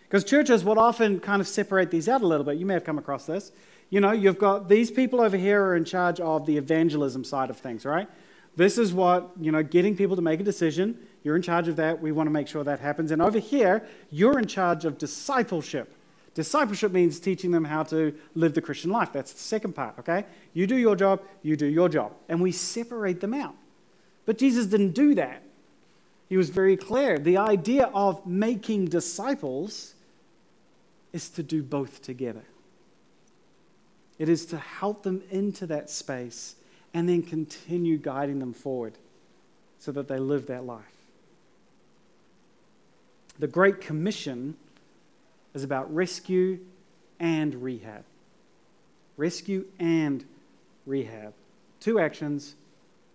Because 0.05 0.25
churches 0.25 0.65
would 0.65 0.79
often 0.79 1.21
kind 1.21 1.41
of 1.41 1.47
separate 1.47 1.91
these 1.91 2.09
out 2.09 2.23
a 2.23 2.27
little 2.27 2.45
bit. 2.45 2.57
You 2.57 2.67
may 2.67 2.75
have 2.75 2.85
come 2.85 2.99
across 2.99 3.27
this 3.27 3.53
you 3.91 4.01
know, 4.01 4.13
you've 4.13 4.39
got 4.39 4.69
these 4.69 4.91
people 4.91 5.21
over 5.21 5.37
here 5.37 5.63
are 5.63 5.77
in 5.77 5.85
charge 5.85 6.21
of 6.21 6.47
the 6.47 6.57
evangelism 6.57 7.25
side 7.25 7.51
of 7.51 7.59
things, 7.59 7.85
right? 7.85 8.09
This 8.57 8.79
is 8.79 8.93
what, 8.93 9.31
you 9.41 9.51
know, 9.51 9.63
getting 9.63 9.97
people 9.97 10.17
to 10.17 10.23
make 10.23 10.41
a 10.41 10.45
decision. 10.45 10.99
You're 11.23 11.37
in 11.37 11.43
charge 11.43 11.69
of 11.69 11.77
that. 11.77 12.01
We 12.01 12.13
want 12.13 12.27
to 12.29 12.31
make 12.31 12.47
sure 12.47 12.63
that 12.65 12.81
happens. 12.81 13.11
And 13.11 13.21
over 13.21 13.39
here, 13.39 13.87
you're 14.11 14.39
in 14.39 14.47
charge 14.47 14.85
of 14.85 14.99
discipleship. 14.99 15.93
Discipleship 16.35 16.93
means 16.93 17.21
teaching 17.21 17.51
them 17.51 17.65
how 17.65 17.85
to 17.85 18.15
live 18.35 18.55
the 18.55 18.61
Christian 18.61 18.91
life. 18.91 19.13
That's 19.13 19.33
the 19.33 19.39
second 19.39 19.75
part, 19.75 19.99
okay? 20.01 20.25
You 20.53 20.67
do 20.67 20.77
your 20.77 20.97
job, 20.97 21.23
you 21.43 21.57
do 21.57 21.67
your 21.67 21.89
job. 21.89 22.13
And 22.29 22.41
we 22.41 22.53
separate 22.53 23.21
them 23.21 23.35
out. 23.35 23.55
But 24.27 24.39
Jesus 24.39 24.67
didn't 24.67 24.93
do 24.93 25.15
that. 25.15 25.43
He 26.29 26.37
was 26.37 26.51
very 26.51 26.77
clear. 26.77 27.19
The 27.19 27.37
idea 27.37 27.91
of 27.95 28.27
making 28.27 28.87
disciples 28.87 29.95
is 31.13 31.29
to 31.31 31.43
do 31.43 31.63
both 31.63 32.03
together. 32.03 32.43
It 34.19 34.29
is 34.29 34.47
to 34.47 34.59
help 34.59 35.03
them 35.03 35.23
into 35.31 35.67
that 35.67 35.91
space 35.91 36.57
and 36.93 37.09
then 37.09 37.23
continue 37.23 37.99
guiding 37.99 38.39
them 38.39 38.53
forward 38.53 38.95
so 39.79 39.93
that 39.93 40.09
they 40.09 40.19
live 40.19 40.47
that 40.47 40.65
life. 40.65 40.85
The 43.39 43.49
Great 43.49 43.81
Commission 43.81 44.57
is 45.53 45.65
about 45.65 45.93
rescue 45.93 46.61
and 47.19 47.63
rehab. 47.63 48.05
Rescue 49.17 49.67
and 49.79 50.25
rehab. 50.87 51.35
Two 51.81 51.99
actions, 51.99 52.55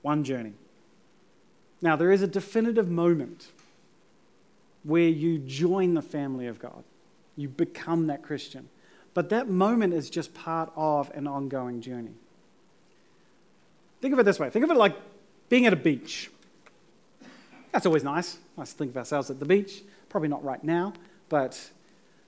one 0.01 0.23
journey. 0.23 0.53
Now, 1.81 1.95
there 1.95 2.11
is 2.11 2.21
a 2.21 2.27
definitive 2.27 2.89
moment 2.89 3.47
where 4.83 5.07
you 5.07 5.39
join 5.39 5.93
the 5.93 6.01
family 6.01 6.47
of 6.47 6.59
God, 6.59 6.83
you 7.35 7.47
become 7.47 8.07
that 8.07 8.23
Christian. 8.23 8.69
But 9.13 9.29
that 9.29 9.49
moment 9.49 9.93
is 9.93 10.09
just 10.09 10.33
part 10.33 10.71
of 10.75 11.11
an 11.11 11.27
ongoing 11.27 11.81
journey. 11.81 12.13
Think 14.01 14.13
of 14.13 14.19
it 14.19 14.23
this 14.23 14.39
way 14.39 14.49
think 14.49 14.63
of 14.63 14.71
it 14.71 14.77
like 14.77 14.95
being 15.49 15.65
at 15.65 15.73
a 15.73 15.77
beach. 15.77 16.29
That's 17.71 17.85
always 17.85 18.03
nice. 18.03 18.37
Nice 18.57 18.71
to 18.71 18.77
think 18.77 18.91
of 18.91 18.97
ourselves 18.97 19.29
at 19.29 19.39
the 19.39 19.45
beach. 19.45 19.83
Probably 20.09 20.29
not 20.29 20.43
right 20.43 20.63
now, 20.63 20.93
but 21.27 21.69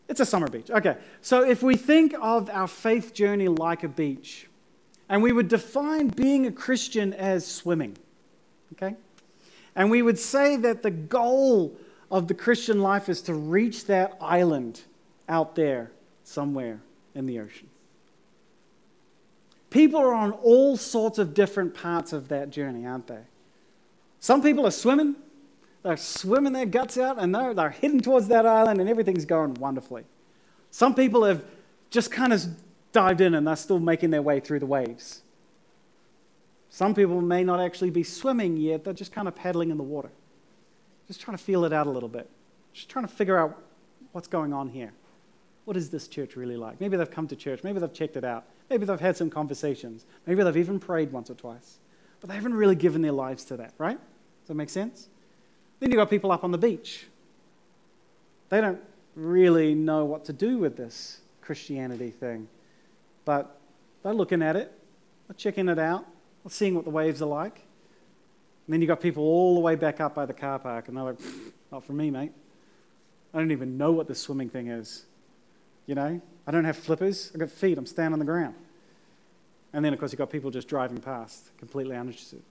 it's 0.08 0.20
a 0.20 0.26
summer 0.26 0.48
beach. 0.48 0.70
Okay, 0.70 0.98
so 1.22 1.44
if 1.44 1.64
we 1.64 1.76
think 1.76 2.14
of 2.22 2.50
our 2.50 2.68
faith 2.68 3.14
journey 3.14 3.48
like 3.48 3.84
a 3.84 3.88
beach, 3.88 4.48
and 5.10 5.24
we 5.24 5.32
would 5.32 5.48
define 5.48 6.08
being 6.08 6.48
a 6.48 6.52
Christian 6.52 7.14
as 7.14 7.46
swimming, 7.46 7.98
okay? 8.74 8.96
And 9.76 9.90
we 9.90 10.02
would 10.02 10.20
say 10.20 10.58
that 10.58 10.84
the 10.84 10.92
goal 10.92 11.76
of 12.12 12.28
the 12.28 12.34
Christian 12.34 12.82
life 12.82 13.10
is 13.10 13.22
to 13.24 13.34
reach 13.34 13.86
that 13.86 14.18
island 14.22 14.82
out 15.28 15.56
there 15.56 15.92
somewhere 16.32 16.82
in 17.14 17.26
the 17.26 17.40
ocean. 17.40 17.70
People 19.70 20.00
are 20.02 20.14
on 20.14 20.32
all 20.32 20.76
sorts 20.78 21.18
of 21.18 21.34
different 21.34 21.74
parts 21.74 22.14
of 22.14 22.28
that 22.30 22.50
journey, 22.50 22.86
aren't 22.86 23.08
they? 23.08 23.22
Some 24.20 24.42
people 24.42 24.68
are 24.68 24.72
swimming, 24.72 25.16
they're 25.84 25.98
swimming 25.98 26.54
their 26.54 26.66
guts 26.66 26.98
out, 26.98 27.18
and 27.20 27.34
they're, 27.34 27.54
they're 27.54 27.70
heading 27.70 28.02
towards 28.02 28.28
that 28.28 28.46
island, 28.46 28.80
and 28.80 28.90
everything's 28.90 29.26
going 29.26 29.54
wonderfully. 29.56 30.04
Some 30.72 30.94
people 30.94 31.24
have 31.24 31.44
just 31.90 32.12
kind 32.12 32.34
of 32.34 32.46
dived 32.92 33.22
in 33.22 33.36
and 33.36 33.48
they're 33.48 33.56
still 33.56 33.80
making 33.80 34.10
their 34.10 34.22
way 34.22 34.40
through 34.40 34.60
the 34.60 34.66
waves. 34.66 35.22
Some 36.70 36.94
people 36.96 37.22
may 37.22 37.44
not 37.44 37.60
actually 37.60 37.90
be 37.90 38.04
swimming 38.04 38.58
yet, 38.58 38.84
they're 38.84 38.94
just 38.94 39.12
kind 39.12 39.28
of 39.28 39.36
paddling 39.36 39.72
in 39.72 39.78
the 39.78 39.84
water, 39.84 40.10
just 41.08 41.20
trying 41.20 41.38
to 41.38 41.44
feel 41.44 41.66
it 41.66 41.74
out 41.74 41.86
a 41.86 41.90
little 41.90 42.10
bit, 42.10 42.30
just 42.74 42.90
trying 42.90 43.06
to 43.06 43.14
figure 43.14 43.38
out 43.38 43.62
what's 44.14 44.28
going 44.28 44.54
on 44.54 44.70
here. 44.70 44.94
What 45.66 45.78
is 45.78 45.90
this 45.90 46.08
church 46.08 46.36
really 46.36 46.58
like? 46.58 46.82
Maybe 46.82 46.98
they've 46.98 47.10
come 47.10 47.28
to 47.28 47.36
church, 47.36 47.64
maybe 47.64 47.80
they've 47.80 47.94
checked 47.94 48.18
it 48.18 48.24
out, 48.24 48.46
maybe 48.70 48.86
they've 48.86 49.00
had 49.00 49.16
some 49.16 49.30
conversations, 49.30 50.06
maybe 50.26 50.44
they've 50.44 50.58
even 50.58 50.80
prayed 50.80 51.12
once 51.12 51.30
or 51.30 51.36
twice, 51.36 51.78
but 52.20 52.30
they 52.30 52.36
haven't 52.36 52.54
really 52.54 52.76
given 52.76 53.02
their 53.02 53.12
lives 53.12 53.46
to 53.46 53.58
that, 53.58 53.74
right? 53.78 53.98
Does 53.98 54.48
that 54.48 54.56
make 54.56 54.70
sense? 54.70 55.08
Then 55.80 55.92
you've 55.92 55.98
got 55.98 56.10
people 56.10 56.32
up 56.32 56.44
on 56.44 56.52
the 56.52 56.58
beach. 56.58 57.08
They 58.50 58.60
don't 58.60 58.82
really 59.16 59.76
know 59.76 60.06
what 60.06 60.26
to 60.26 60.34
do 60.34 60.58
with 60.58 60.78
this 60.78 61.20
Christianity 61.42 62.12
thing, 62.12 62.48
but 63.24 63.58
they're 64.04 64.14
looking 64.14 64.42
at 64.42 64.56
it, 64.56 64.72
they're 65.28 65.36
checking 65.36 65.70
it 65.70 65.80
out, 65.80 66.06
they're 66.44 66.52
seeing 66.52 66.76
what 66.76 66.86
the 66.86 66.92
waves 66.92 67.22
are 67.22 67.28
like. 67.28 67.64
And 68.68 68.74
then 68.74 68.82
you've 68.82 68.88
got 68.88 69.02
people 69.02 69.24
all 69.24 69.56
the 69.56 69.60
way 69.60 69.76
back 69.76 70.00
up 70.00 70.16
by 70.16 70.26
the 70.26 70.34
car 70.34 70.60
park, 70.60 70.88
and 70.88 70.98
they're 70.98 71.04
like, 71.04 71.20
not 71.72 71.84
for 71.84 71.94
me, 71.94 72.10
mate. 72.10 72.32
I 73.34 73.40
don't 73.40 73.52
even 73.52 73.78
know 73.78 73.92
what 73.92 74.08
this 74.08 74.20
swimming 74.20 74.50
thing 74.50 74.68
is. 74.68 75.06
You 75.92 75.96
know, 75.96 76.22
I 76.48 76.52
don't 76.52 76.64
have 76.64 76.78
flippers, 76.78 77.32
I've 77.34 77.42
got 77.42 77.52
feet, 77.52 77.78
I'm 77.78 77.86
standing 77.86 78.14
on 78.14 78.20
the 78.20 78.24
ground. 78.24 78.56
And 79.74 79.84
then, 79.84 79.92
of 79.92 80.00
course, 80.00 80.14
you've 80.14 80.20
got 80.20 80.30
people 80.30 80.50
just 80.50 80.70
driving 80.70 81.02
past, 81.02 81.50
completely 81.58 81.98
uninterested. 81.98 82.42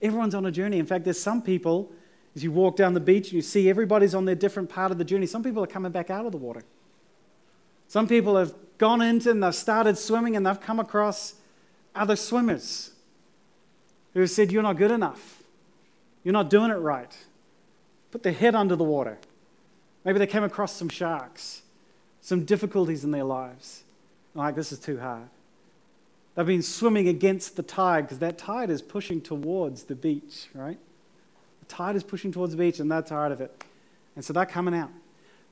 Everyone's 0.00 0.32
on 0.32 0.46
a 0.46 0.52
journey. 0.52 0.78
In 0.78 0.86
fact, 0.86 1.02
there's 1.02 1.20
some 1.20 1.42
people, 1.42 1.90
as 2.36 2.44
you 2.44 2.52
walk 2.52 2.76
down 2.76 2.94
the 2.94 3.00
beach 3.00 3.24
and 3.24 3.32
you 3.32 3.42
see 3.42 3.68
everybody's 3.68 4.14
on 4.14 4.26
their 4.26 4.36
different 4.36 4.68
part 4.68 4.92
of 4.92 4.98
the 4.98 5.04
journey, 5.04 5.26
some 5.26 5.42
people 5.42 5.60
are 5.64 5.66
coming 5.66 5.90
back 5.90 6.08
out 6.08 6.24
of 6.24 6.30
the 6.30 6.38
water. 6.38 6.62
Some 7.88 8.06
people 8.06 8.36
have 8.36 8.54
gone 8.78 9.02
into 9.02 9.28
and 9.28 9.42
they've 9.42 9.52
started 9.52 9.98
swimming 9.98 10.36
and 10.36 10.46
they've 10.46 10.60
come 10.60 10.78
across 10.78 11.34
other 11.96 12.14
swimmers 12.14 12.92
who 14.12 14.20
have 14.20 14.30
said, 14.30 14.52
You're 14.52 14.62
not 14.62 14.76
good 14.76 14.92
enough. 14.92 15.42
You're 16.22 16.32
not 16.32 16.48
doing 16.48 16.70
it 16.70 16.74
right. 16.74 17.12
Put 18.12 18.22
their 18.22 18.32
head 18.32 18.54
under 18.54 18.76
the 18.76 18.84
water. 18.84 19.18
Maybe 20.04 20.20
they 20.20 20.28
came 20.28 20.44
across 20.44 20.76
some 20.76 20.88
sharks, 20.88 21.62
some 22.24 22.46
difficulties 22.46 23.04
in 23.04 23.10
their 23.10 23.22
lives. 23.22 23.82
Like, 24.34 24.54
this 24.54 24.72
is 24.72 24.78
too 24.78 24.98
hard. 24.98 25.28
They've 26.34 26.46
been 26.46 26.62
swimming 26.62 27.06
against 27.06 27.56
the 27.56 27.62
tide 27.62 28.04
because 28.04 28.18
that 28.20 28.38
tide 28.38 28.70
is 28.70 28.80
pushing 28.80 29.20
towards 29.20 29.84
the 29.84 29.94
beach, 29.94 30.48
right? 30.54 30.78
The 31.60 31.66
tide 31.66 31.96
is 31.96 32.02
pushing 32.02 32.32
towards 32.32 32.52
the 32.52 32.56
beach 32.56 32.80
and 32.80 32.90
they're 32.90 33.02
tired 33.02 33.30
of 33.30 33.42
it. 33.42 33.62
And 34.16 34.24
so 34.24 34.32
they're 34.32 34.46
coming 34.46 34.74
out. 34.74 34.88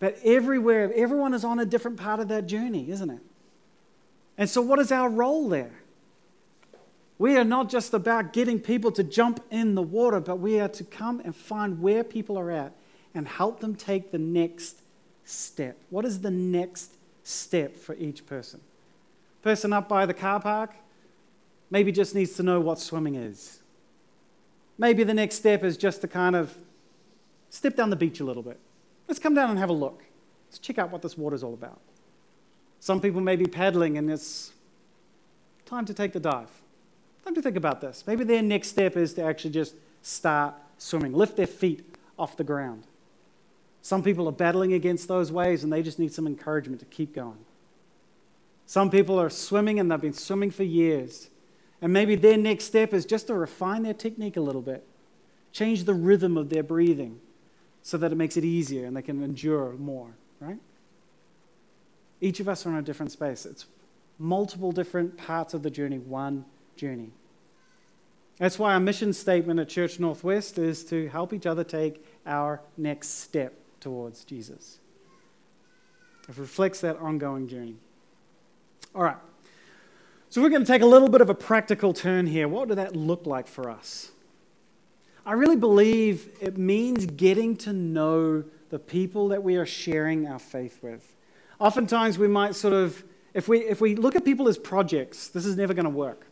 But 0.01 0.17
everywhere, 0.25 0.91
everyone 0.97 1.35
is 1.35 1.45
on 1.45 1.59
a 1.59 1.67
different 1.67 1.99
part 1.99 2.21
of 2.21 2.29
that 2.29 2.47
journey, 2.47 2.91
isn't 2.91 3.11
it? 3.11 3.21
And 4.39 4.49
so, 4.49 4.63
what 4.63 4.79
is 4.79 4.91
our 4.91 5.11
role 5.11 5.51
there? 5.51 5.75
We 7.19 7.37
are 7.37 7.45
not 7.45 7.69
just 7.69 7.93
about 7.93 8.33
getting 8.33 8.59
people 8.59 8.91
to 8.93 9.05
jump 9.05 9.45
in 9.51 9.75
the 9.75 9.83
water, 9.83 10.21
but 10.21 10.37
we 10.37 10.59
are 10.59 10.69
to 10.69 10.85
come 10.85 11.21
and 11.21 11.37
find 11.37 11.83
where 11.83 12.03
people 12.03 12.39
are 12.39 12.51
at 12.51 12.73
and 13.15 13.29
help 13.29 13.61
them 13.61 13.77
take 13.77 14.11
the 14.11 14.19
next 14.19 14.83
step. 15.25 15.77
What 15.91 16.05
is 16.05 16.21
the 16.21 16.31
next 16.31 16.95
step 17.23 17.77
for 17.77 17.95
each 17.95 18.27
person? 18.27 18.61
Person 19.43 19.73
up 19.73 19.89
by 19.89 20.07
the 20.07 20.15
car 20.15 20.41
park 20.41 20.75
maybe 21.71 21.91
just 21.91 22.15
needs 22.15 22.35
to 22.35 22.43
know 22.43 22.61
what 22.61 22.79
swimming 22.79 23.15
is. 23.15 23.61
Maybe 24.79 25.05
the 25.05 25.15
next 25.15 25.37
step 25.37 25.65
is 25.65 25.77
just 25.77 26.01
to 26.03 26.09
kind 26.09 26.37
of 26.37 26.55
step 27.51 27.77
down 27.77 27.91
the 27.91 27.97
beach 27.97 28.21
a 28.21 28.25
little 28.25 28.43
bit. 28.43 28.59
Let's 29.09 29.19
come 29.19 29.35
down 29.35 29.51
and 29.51 29.59
have 29.59 29.71
a 29.71 29.75
look. 29.75 30.05
Let's 30.49 30.59
check 30.59 30.79
out 30.79 30.91
what 30.91 31.03
this 31.03 31.17
water's 31.17 31.43
all 31.43 31.55
about. 31.55 31.81
Some 32.81 33.01
people 33.01 33.21
may 33.21 33.37
be 33.37 33.47
paddling 33.47 33.97
and 33.97 34.11
it's 34.11 34.53
time 35.67 35.85
to 35.87 35.95
take 35.95 36.13
the 36.13 36.21
dive. 36.21 36.51
Time 37.25 37.35
to 37.35 37.43
think 37.43 37.57
about 37.57 37.81
this. 37.81 38.05
Maybe 38.07 38.25
their 38.25 38.43
next 38.43 38.69
step 38.69 38.97
is 38.97 39.15
to 39.15 39.23
actually 39.23 39.53
just 39.53 39.75
start 40.03 40.55
swimming, 40.79 41.13
lift 41.13 41.37
their 41.37 41.47
feet 41.47 41.97
off 42.19 42.37
the 42.37 42.45
ground. 42.45 42.85
Some 43.83 44.05
people 44.05 44.29
are 44.29 44.33
battling 44.33 44.73
against 44.73 45.09
those 45.09 45.33
waves 45.33 45.64
and 45.64 45.73
they 45.73 45.83
just 45.83 45.99
need 45.99 46.14
some 46.14 46.29
encouragement 46.29 46.79
to 46.81 46.87
keep 46.87 47.12
going. 47.12 47.45
Some 48.64 48.90
people 48.90 49.21
are 49.21 49.29
swimming 49.29 49.81
and 49.81 49.90
they've 49.90 50.01
been 50.01 50.12
swimming 50.12 50.53
for 50.53 50.62
years. 50.62 51.29
And 51.83 51.92
maybe 51.92 52.14
their 52.14 52.38
next 52.38 52.66
step 52.66 52.95
is 52.95 53.05
just 53.05 53.27
to 53.27 53.35
refine 53.35 53.83
their 53.83 53.92
technique 53.92 54.37
a 54.37 54.40
little 54.40 54.62
bit, 54.62 54.87
change 55.51 55.83
the 55.83 55.95
rhythm 55.95 56.37
of 56.37 56.49
their 56.49 56.62
breathing 56.62 57.21
so 57.83 57.99
that 57.99 58.12
it 58.12 58.14
makes 58.14 58.37
it 58.37 58.45
easier 58.45 58.87
and 58.87 58.97
they 58.97 59.03
can 59.03 59.21
endure 59.21 59.73
more, 59.73 60.14
right? 60.38 60.61
Each 62.21 62.38
of 62.38 62.49
us 62.49 62.64
are 62.64 62.71
in 62.71 62.77
a 62.77 62.83
different 62.83 63.11
space. 63.11 63.45
It's 63.45 63.66
multiple 64.16 64.71
different 64.71 65.16
parts 65.16 65.55
of 65.55 65.64
the 65.64 65.71
journey, 65.71 65.99
one 65.99 66.45
journey. 66.77 67.11
That's 68.38 68.61
why 68.61 68.75
our 68.75 68.81
mission 68.81 69.12
statement 69.12 69.59
at 69.59 69.68
Church 69.68 69.99
Northwest 69.99 70.57
is 70.57 70.85
to 70.85 71.09
help 71.09 71.33
each 71.33 71.47
other 71.47 71.64
take 71.64 72.05
our 72.25 72.61
next 72.77 73.09
step 73.21 73.55
towards 73.83 74.25
Jesus. 74.25 74.79
It 76.29 76.38
reflects 76.38 76.81
that 76.81 76.97
ongoing 76.99 77.49
journey. 77.49 77.77
All 78.95 79.03
right. 79.03 79.16
So 80.31 80.40
we're 80.40 80.49
going 80.49 80.62
to 80.62 80.66
take 80.66 80.81
a 80.81 80.87
little 80.87 81.11
bit 81.11 81.21
of 81.21 81.29
a 81.29 81.35
practical 81.35 81.92
turn 81.92 82.27
here. 82.27 82.49
What 82.49 82.68
did 82.68 82.79
that 82.79 82.97
look 82.97 83.27
like 83.27 83.47
for 83.47 83.68
us? 83.68 84.12
I 85.27 85.33
really 85.33 85.57
believe 85.57 86.31
it 86.40 86.57
means 86.57 87.07
getting 87.07 87.57
to 87.59 87.73
know 87.73 88.45
the 88.71 88.79
people 88.79 89.29
that 89.29 89.42
we 89.42 89.57
are 89.57 89.66
sharing 89.66 90.27
our 90.27 90.38
faith 90.38 90.79
with. 90.83 91.14
Oftentimes 91.59 92.18
we 92.18 92.29
might 92.29 92.55
sort 92.55 92.73
of, 92.73 93.05
if 93.35 93.47
we, 93.47 93.61
if 93.61 93.81
we 93.81 93.95
look 93.95 94.16
at 94.16 94.25
people 94.25 94.49
as 94.49 94.57
projects, 94.57 95.29
this 95.29 95.45
is 95.45 95.57
never 95.57 95.75
going 95.75 95.85
to 95.85 95.90
work. 95.90 96.27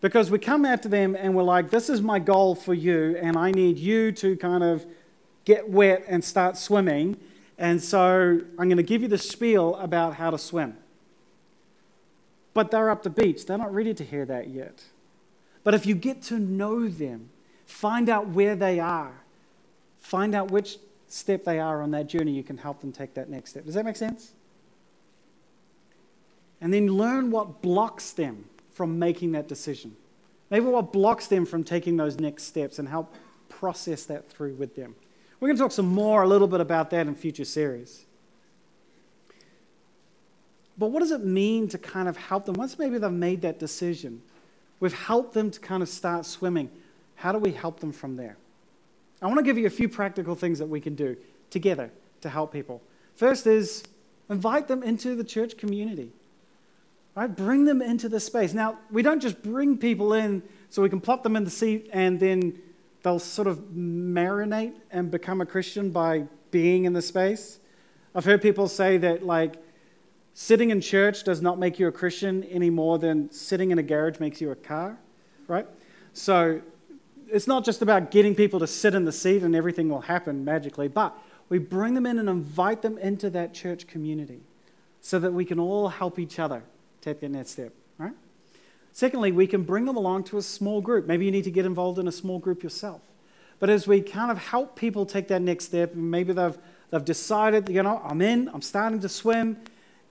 Because 0.00 0.30
we 0.30 0.38
come 0.38 0.64
after 0.64 0.88
them 0.88 1.14
and 1.14 1.34
we're 1.34 1.42
like, 1.42 1.70
this 1.70 1.88
is 1.88 2.00
my 2.02 2.18
goal 2.18 2.54
for 2.54 2.74
you, 2.74 3.16
and 3.20 3.36
I 3.36 3.50
need 3.50 3.78
you 3.78 4.10
to 4.12 4.36
kind 4.36 4.64
of 4.64 4.84
get 5.44 5.68
wet 5.68 6.04
and 6.06 6.24
start 6.24 6.56
swimming. 6.56 7.16
And 7.58 7.82
so 7.82 8.40
I'm 8.58 8.68
going 8.68 8.76
to 8.76 8.82
give 8.82 9.02
you 9.02 9.08
the 9.08 9.18
spiel 9.18 9.76
about 9.76 10.14
how 10.14 10.30
to 10.30 10.38
swim. 10.38 10.76
But 12.52 12.70
they're 12.70 12.90
up 12.90 13.02
the 13.02 13.10
beach. 13.10 13.46
They're 13.46 13.58
not 13.58 13.74
ready 13.74 13.94
to 13.94 14.04
hear 14.04 14.24
that 14.26 14.48
yet. 14.48 14.84
But 15.64 15.74
if 15.74 15.86
you 15.86 15.94
get 15.94 16.22
to 16.24 16.38
know 16.38 16.88
them, 16.88 17.30
find 17.66 18.08
out 18.08 18.28
where 18.28 18.54
they 18.54 18.78
are, 18.78 19.12
find 20.00 20.34
out 20.34 20.50
which 20.50 20.78
step 21.08 21.44
they 21.44 21.58
are 21.58 21.82
on 21.82 21.90
that 21.92 22.06
journey, 22.06 22.32
you 22.32 22.42
can 22.42 22.58
help 22.58 22.80
them 22.80 22.92
take 22.92 23.14
that 23.14 23.28
next 23.28 23.50
step. 23.50 23.64
Does 23.64 23.74
that 23.74 23.84
make 23.84 23.96
sense? 23.96 24.32
And 26.60 26.72
then 26.72 26.88
learn 26.88 27.30
what 27.30 27.62
blocks 27.62 28.12
them 28.12 28.44
from 28.72 28.98
making 28.98 29.32
that 29.32 29.48
decision. 29.48 29.96
Maybe 30.50 30.66
what 30.66 30.92
blocks 30.92 31.26
them 31.26 31.46
from 31.46 31.64
taking 31.64 31.96
those 31.96 32.18
next 32.18 32.44
steps 32.44 32.78
and 32.78 32.88
help 32.88 33.14
process 33.48 34.04
that 34.04 34.28
through 34.28 34.54
with 34.54 34.76
them. 34.76 34.94
We're 35.44 35.48
going 35.48 35.58
to 35.58 35.62
talk 35.64 35.72
some 35.72 35.92
more, 35.92 36.22
a 36.22 36.26
little 36.26 36.48
bit 36.48 36.62
about 36.62 36.88
that 36.88 37.06
in 37.06 37.14
future 37.14 37.44
series. 37.44 38.06
But 40.78 40.86
what 40.86 41.00
does 41.00 41.10
it 41.10 41.22
mean 41.22 41.68
to 41.68 41.76
kind 41.76 42.08
of 42.08 42.16
help 42.16 42.46
them? 42.46 42.54
Once 42.54 42.78
maybe 42.78 42.96
they've 42.96 43.12
made 43.12 43.42
that 43.42 43.58
decision, 43.58 44.22
we've 44.80 44.94
helped 44.94 45.34
them 45.34 45.50
to 45.50 45.60
kind 45.60 45.82
of 45.82 45.90
start 45.90 46.24
swimming. 46.24 46.70
How 47.16 47.30
do 47.30 47.38
we 47.38 47.52
help 47.52 47.80
them 47.80 47.92
from 47.92 48.16
there? 48.16 48.38
I 49.20 49.26
want 49.26 49.36
to 49.36 49.42
give 49.42 49.58
you 49.58 49.66
a 49.66 49.70
few 49.70 49.86
practical 49.86 50.34
things 50.34 50.60
that 50.60 50.66
we 50.66 50.80
can 50.80 50.94
do 50.94 51.14
together 51.50 51.90
to 52.22 52.30
help 52.30 52.50
people. 52.50 52.80
First 53.14 53.46
is 53.46 53.84
invite 54.30 54.66
them 54.66 54.82
into 54.82 55.14
the 55.14 55.24
church 55.24 55.58
community. 55.58 56.10
Right? 57.14 57.26
Bring 57.26 57.66
them 57.66 57.82
into 57.82 58.08
the 58.08 58.18
space. 58.18 58.54
Now, 58.54 58.78
we 58.90 59.02
don't 59.02 59.20
just 59.20 59.42
bring 59.42 59.76
people 59.76 60.14
in 60.14 60.42
so 60.70 60.80
we 60.80 60.88
can 60.88 61.02
plop 61.02 61.22
them 61.22 61.36
in 61.36 61.44
the 61.44 61.50
seat 61.50 61.90
and 61.92 62.18
then 62.18 62.58
they'll 63.04 63.20
sort 63.20 63.46
of 63.46 63.58
marinate 63.76 64.74
and 64.90 65.10
become 65.10 65.40
a 65.40 65.46
Christian 65.46 65.90
by 65.90 66.24
being 66.50 66.86
in 66.86 66.94
the 66.94 67.02
space. 67.02 67.60
I've 68.14 68.24
heard 68.24 68.40
people 68.40 68.66
say 68.66 68.96
that, 68.96 69.22
like, 69.22 69.56
sitting 70.32 70.70
in 70.70 70.80
church 70.80 71.22
does 71.22 71.42
not 71.42 71.58
make 71.58 71.78
you 71.78 71.86
a 71.86 71.92
Christian 71.92 72.42
any 72.44 72.70
more 72.70 72.98
than 72.98 73.30
sitting 73.30 73.70
in 73.70 73.78
a 73.78 73.82
garage 73.82 74.18
makes 74.20 74.40
you 74.40 74.50
a 74.50 74.56
car, 74.56 74.98
right? 75.48 75.66
So 76.14 76.62
it's 77.28 77.46
not 77.46 77.64
just 77.64 77.82
about 77.82 78.10
getting 78.10 78.34
people 78.34 78.58
to 78.60 78.66
sit 78.66 78.94
in 78.94 79.04
the 79.04 79.12
seat 79.12 79.42
and 79.42 79.54
everything 79.54 79.90
will 79.90 80.00
happen 80.00 80.42
magically, 80.42 80.88
but 80.88 81.16
we 81.50 81.58
bring 81.58 81.92
them 81.92 82.06
in 82.06 82.18
and 82.18 82.28
invite 82.28 82.80
them 82.80 82.96
into 82.96 83.28
that 83.30 83.52
church 83.52 83.86
community 83.86 84.40
so 85.02 85.18
that 85.18 85.32
we 85.32 85.44
can 85.44 85.60
all 85.60 85.88
help 85.88 86.18
each 86.18 86.38
other 86.38 86.62
take 87.02 87.20
that 87.20 87.30
next 87.30 87.50
step? 87.50 87.74
Secondly, 88.94 89.32
we 89.32 89.48
can 89.48 89.64
bring 89.64 89.86
them 89.86 89.96
along 89.96 90.22
to 90.22 90.38
a 90.38 90.42
small 90.42 90.80
group. 90.80 91.04
Maybe 91.04 91.24
you 91.24 91.32
need 91.32 91.42
to 91.44 91.50
get 91.50 91.66
involved 91.66 91.98
in 91.98 92.06
a 92.06 92.12
small 92.12 92.38
group 92.38 92.62
yourself. 92.62 93.00
But 93.58 93.68
as 93.68 93.88
we 93.88 94.00
kind 94.00 94.30
of 94.30 94.38
help 94.38 94.76
people 94.76 95.04
take 95.04 95.26
that 95.28 95.42
next 95.42 95.64
step, 95.64 95.96
maybe 95.96 96.32
they've, 96.32 96.56
they've 96.90 97.04
decided, 97.04 97.68
you 97.68 97.82
know, 97.82 98.00
I'm 98.04 98.22
in, 98.22 98.48
I'm 98.54 98.62
starting 98.62 99.00
to 99.00 99.08
swim, 99.08 99.58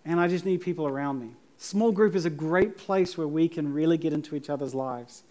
and 0.04 0.20
I 0.20 0.28
just 0.28 0.44
need 0.44 0.60
people 0.60 0.86
around 0.86 1.22
me. 1.22 1.30
Small 1.58 1.94
group 1.94 2.14
is 2.14 2.26
a 2.26 2.30
great 2.30 2.78
place 2.78 3.18
where 3.18 3.28
we 3.28 3.48
can 3.48 3.74
really 3.74 3.98
get 3.98 4.12
into 4.12 4.36
each 4.36 4.50
other's 4.50 4.76
lives 4.76 5.24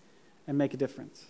and 0.47 0.57
make 0.57 0.73
a 0.73 0.79
difference. 0.79 1.27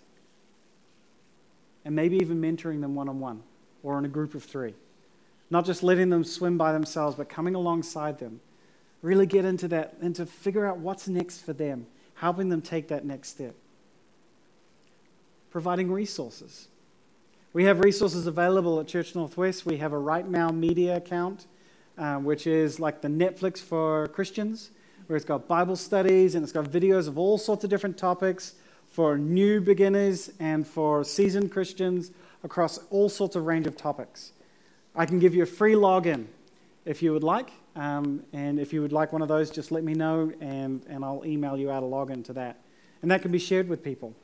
And 1.84 1.96
maybe 1.96 2.18
even 2.18 2.40
mentoring 2.40 2.80
them 2.80 2.94
one 2.94 3.08
on 3.08 3.18
one 3.18 3.42
or 3.82 3.98
in 3.98 4.04
a 4.04 4.08
group 4.08 4.36
of 4.36 4.44
three. 4.44 4.74
Not 5.50 5.64
just 5.64 5.82
letting 5.82 6.10
them 6.10 6.22
swim 6.22 6.56
by 6.56 6.72
themselves, 6.72 7.16
but 7.16 7.28
coming 7.28 7.56
alongside 7.56 8.20
them. 8.20 8.40
Really 9.02 9.26
get 9.26 9.44
into 9.44 9.66
that 9.68 9.96
and 10.00 10.14
to 10.14 10.24
figure 10.24 10.64
out 10.64 10.78
what's 10.78 11.08
next 11.08 11.40
for 11.40 11.52
them, 11.52 11.86
helping 12.22 12.48
them 12.48 12.62
take 12.62 12.88
that 12.88 13.04
next 13.04 13.28
step. 13.28 13.54
Providing 15.50 15.92
resources. 15.92 16.68
We 17.52 17.64
have 17.64 17.80
resources 17.80 18.26
available 18.26 18.80
at 18.80 18.88
Church 18.88 19.14
Northwest. 19.14 19.66
We 19.66 19.76
have 19.76 19.92
a 19.92 19.98
Right 19.98 20.26
Now 20.26 20.48
Media 20.48 20.96
account 20.96 21.46
um, 21.98 22.24
which 22.24 22.46
is 22.46 22.80
like 22.80 23.00
the 23.00 23.08
Netflix 23.08 23.58
for 23.58 24.08
Christians, 24.08 24.70
where 25.06 25.16
it's 25.16 25.24
got 25.24 25.46
Bible 25.48 25.76
studies 25.76 26.34
and 26.34 26.42
it's 26.42 26.52
got 26.52 26.64
videos 26.64 27.08
of 27.08 27.18
all 27.18 27.38
sorts 27.38 27.64
of 27.64 27.70
different 27.70 27.98
topics 27.98 28.54
for 28.88 29.18
new 29.18 29.60
beginners 29.60 30.30
and 30.38 30.66
for 30.66 31.04
seasoned 31.04 31.50
Christians 31.50 32.10
across 32.42 32.78
all 32.90 33.08
sorts 33.08 33.36
of 33.36 33.46
range 33.46 33.66
of 33.66 33.76
topics. 33.76 34.32
I 34.94 35.06
can 35.06 35.18
give 35.18 35.34
you 35.34 35.42
a 35.42 35.46
free 35.46 35.74
login 35.74 36.26
if 36.84 37.02
you 37.02 37.12
would 37.12 37.24
like. 37.24 37.50
Um, 37.74 38.22
and 38.32 38.60
if 38.60 38.72
you 38.72 38.82
would 38.82 38.92
like 38.92 39.12
one 39.12 39.22
of 39.22 39.28
those, 39.28 39.50
just 39.50 39.70
let 39.70 39.82
me 39.82 39.94
know 39.94 40.32
and, 40.40 40.84
and 40.88 41.04
I'll 41.04 41.22
email 41.24 41.56
you 41.56 41.70
out 41.70 41.82
a 41.82 41.86
login 41.86 42.24
to 42.26 42.32
that. 42.34 42.60
And 43.00 43.10
that 43.10 43.22
can 43.22 43.32
be 43.32 43.38
shared 43.38 43.68
with 43.68 43.82
people 43.82 44.14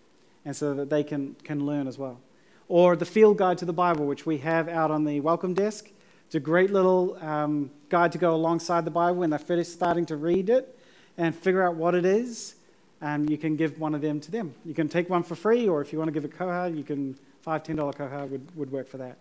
and 0.44 0.54
so 0.54 0.74
that 0.74 0.90
they 0.90 1.02
can, 1.02 1.34
can 1.44 1.64
learn 1.64 1.88
as 1.88 1.98
well. 1.98 2.20
Or 2.68 2.96
the 2.96 3.06
field 3.06 3.38
guide 3.38 3.58
to 3.58 3.64
the 3.64 3.72
Bible, 3.72 4.06
which 4.06 4.26
we 4.26 4.38
have 4.38 4.68
out 4.68 4.90
on 4.90 5.04
the 5.04 5.20
welcome 5.20 5.54
desk. 5.54 5.90
It's 6.26 6.34
a 6.34 6.40
great 6.40 6.70
little 6.70 7.16
um, 7.22 7.70
guide 7.88 8.12
to 8.12 8.18
go 8.18 8.34
alongside 8.34 8.84
the 8.84 8.90
Bible 8.90 9.20
when 9.20 9.30
they're 9.30 9.38
first 9.38 9.72
starting 9.72 10.04
to 10.06 10.16
read 10.16 10.50
it 10.50 10.78
and 11.16 11.34
figure 11.34 11.62
out 11.62 11.74
what 11.74 11.94
it 11.94 12.04
is. 12.04 12.56
And 13.00 13.30
you 13.30 13.38
can 13.38 13.56
give 13.56 13.78
one 13.78 13.94
of 13.94 14.02
them 14.02 14.20
to 14.20 14.30
them. 14.30 14.54
You 14.64 14.74
can 14.74 14.88
take 14.88 15.08
one 15.08 15.22
for 15.22 15.34
free, 15.34 15.68
or 15.68 15.80
if 15.80 15.92
you 15.92 15.98
want 15.98 16.08
to 16.08 16.12
give 16.12 16.24
a 16.24 16.28
koha, 16.28 16.76
you 16.76 16.82
can, 16.82 17.16
five, 17.40 17.62
ten 17.62 17.76
dollar 17.76 17.92
koha 17.92 18.28
would, 18.28 18.56
would 18.56 18.70
work 18.70 18.88
for 18.88 18.98
that. 18.98 19.16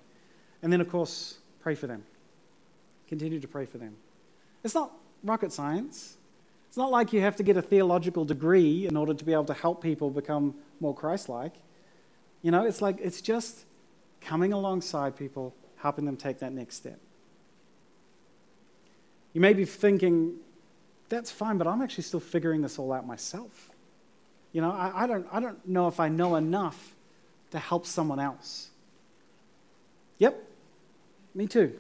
And 0.64 0.74
then, 0.74 0.82
of 0.82 0.90
course, 0.90 1.38
pray 1.62 1.76
for 1.76 1.88
them. 1.88 2.04
Continue 3.08 3.40
to 3.40 3.48
pray 3.48 3.66
for 3.66 3.78
them. 3.78 3.96
It's 4.68 4.76
not 4.76 4.92
rocket 5.24 5.54
science. 5.54 6.18
It's 6.68 6.76
not 6.76 6.92
like 6.92 7.14
you 7.14 7.22
have 7.22 7.38
to 7.38 7.44
get 7.44 7.56
a 7.56 7.62
theological 7.62 8.26
degree 8.26 8.86
in 8.86 8.98
order 8.98 9.14
to 9.14 9.24
be 9.24 9.32
able 9.32 9.46
to 9.46 9.54
help 9.54 9.82
people 9.82 10.10
become 10.10 10.56
more 10.82 10.94
Christ 10.94 11.30
like. 11.30 11.54
You 12.42 12.52
know, 12.52 12.66
it's 12.66 12.82
like 12.82 12.98
it's 13.00 13.22
just 13.22 13.64
coming 14.20 14.52
alongside 14.52 15.16
people 15.16 15.56
helping 15.78 16.04
them 16.04 16.18
take 16.18 16.40
that 16.40 16.52
next 16.52 16.76
step. 16.76 17.00
You 19.32 19.40
may 19.40 19.54
be 19.54 19.64
thinking, 19.64 20.34
that's 21.08 21.32
fine, 21.32 21.58
but 21.58 21.66
I'm 21.66 21.82
actually 21.82 22.04
still 22.04 22.20
figuring 22.20 22.60
this 22.60 22.78
all 22.78 22.92
out 22.92 23.08
myself. 23.08 23.70
You 24.52 24.60
know, 24.60 24.72
I, 24.72 25.04
I, 25.04 25.08
don't, 25.08 25.28
I 25.32 25.40
don't 25.40 25.66
know 25.66 25.88
if 25.88 26.02
I 26.02 26.10
know 26.10 26.36
enough 26.36 26.94
to 27.52 27.60
help 27.60 27.86
someone 27.86 28.20
else. 28.20 28.70
Yep, 30.18 30.44
me 31.34 31.48
too. 31.48 31.80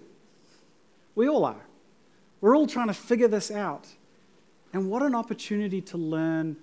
We 1.16 1.28
all 1.28 1.44
are. 1.44 1.67
We're 2.42 2.56
all 2.56 2.68
trying 2.68 2.88
to 2.88 2.94
figure 2.94 3.28
this 3.28 3.52
out. 3.52 3.88
And 4.74 4.90
what 4.90 5.02
an 5.02 5.16
opportunity 5.16 5.82
to 5.82 5.98
learn 5.98 6.58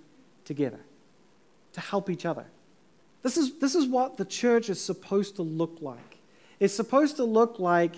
together, 0.45 0.81
to 1.73 1.81
help 1.81 2.11
each 2.11 2.27
other. 2.27 2.47
This 3.23 3.37
is, 3.39 3.59
this 3.59 3.75
is 3.75 3.87
what 3.87 4.19
the 4.19 4.25
church 4.25 4.69
is 4.69 4.81
supposed 4.81 5.37
to 5.37 5.43
look 5.43 5.79
like. 5.81 6.19
It's 6.61 6.75
supposed 6.75 7.17
to 7.17 7.25
look 7.25 7.59
like 7.59 7.97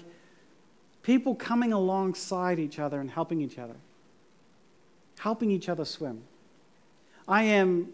people 1.03 1.35
coming 1.35 1.73
alongside 1.73 2.59
each 2.59 2.79
other 2.79 3.01
and 3.01 3.11
helping 3.11 3.41
each 3.41 3.59
other, 3.59 3.77
helping 5.19 5.51
each 5.51 5.69
other 5.69 5.85
swim. 5.85 6.23
I 7.29 7.43
am 7.43 7.89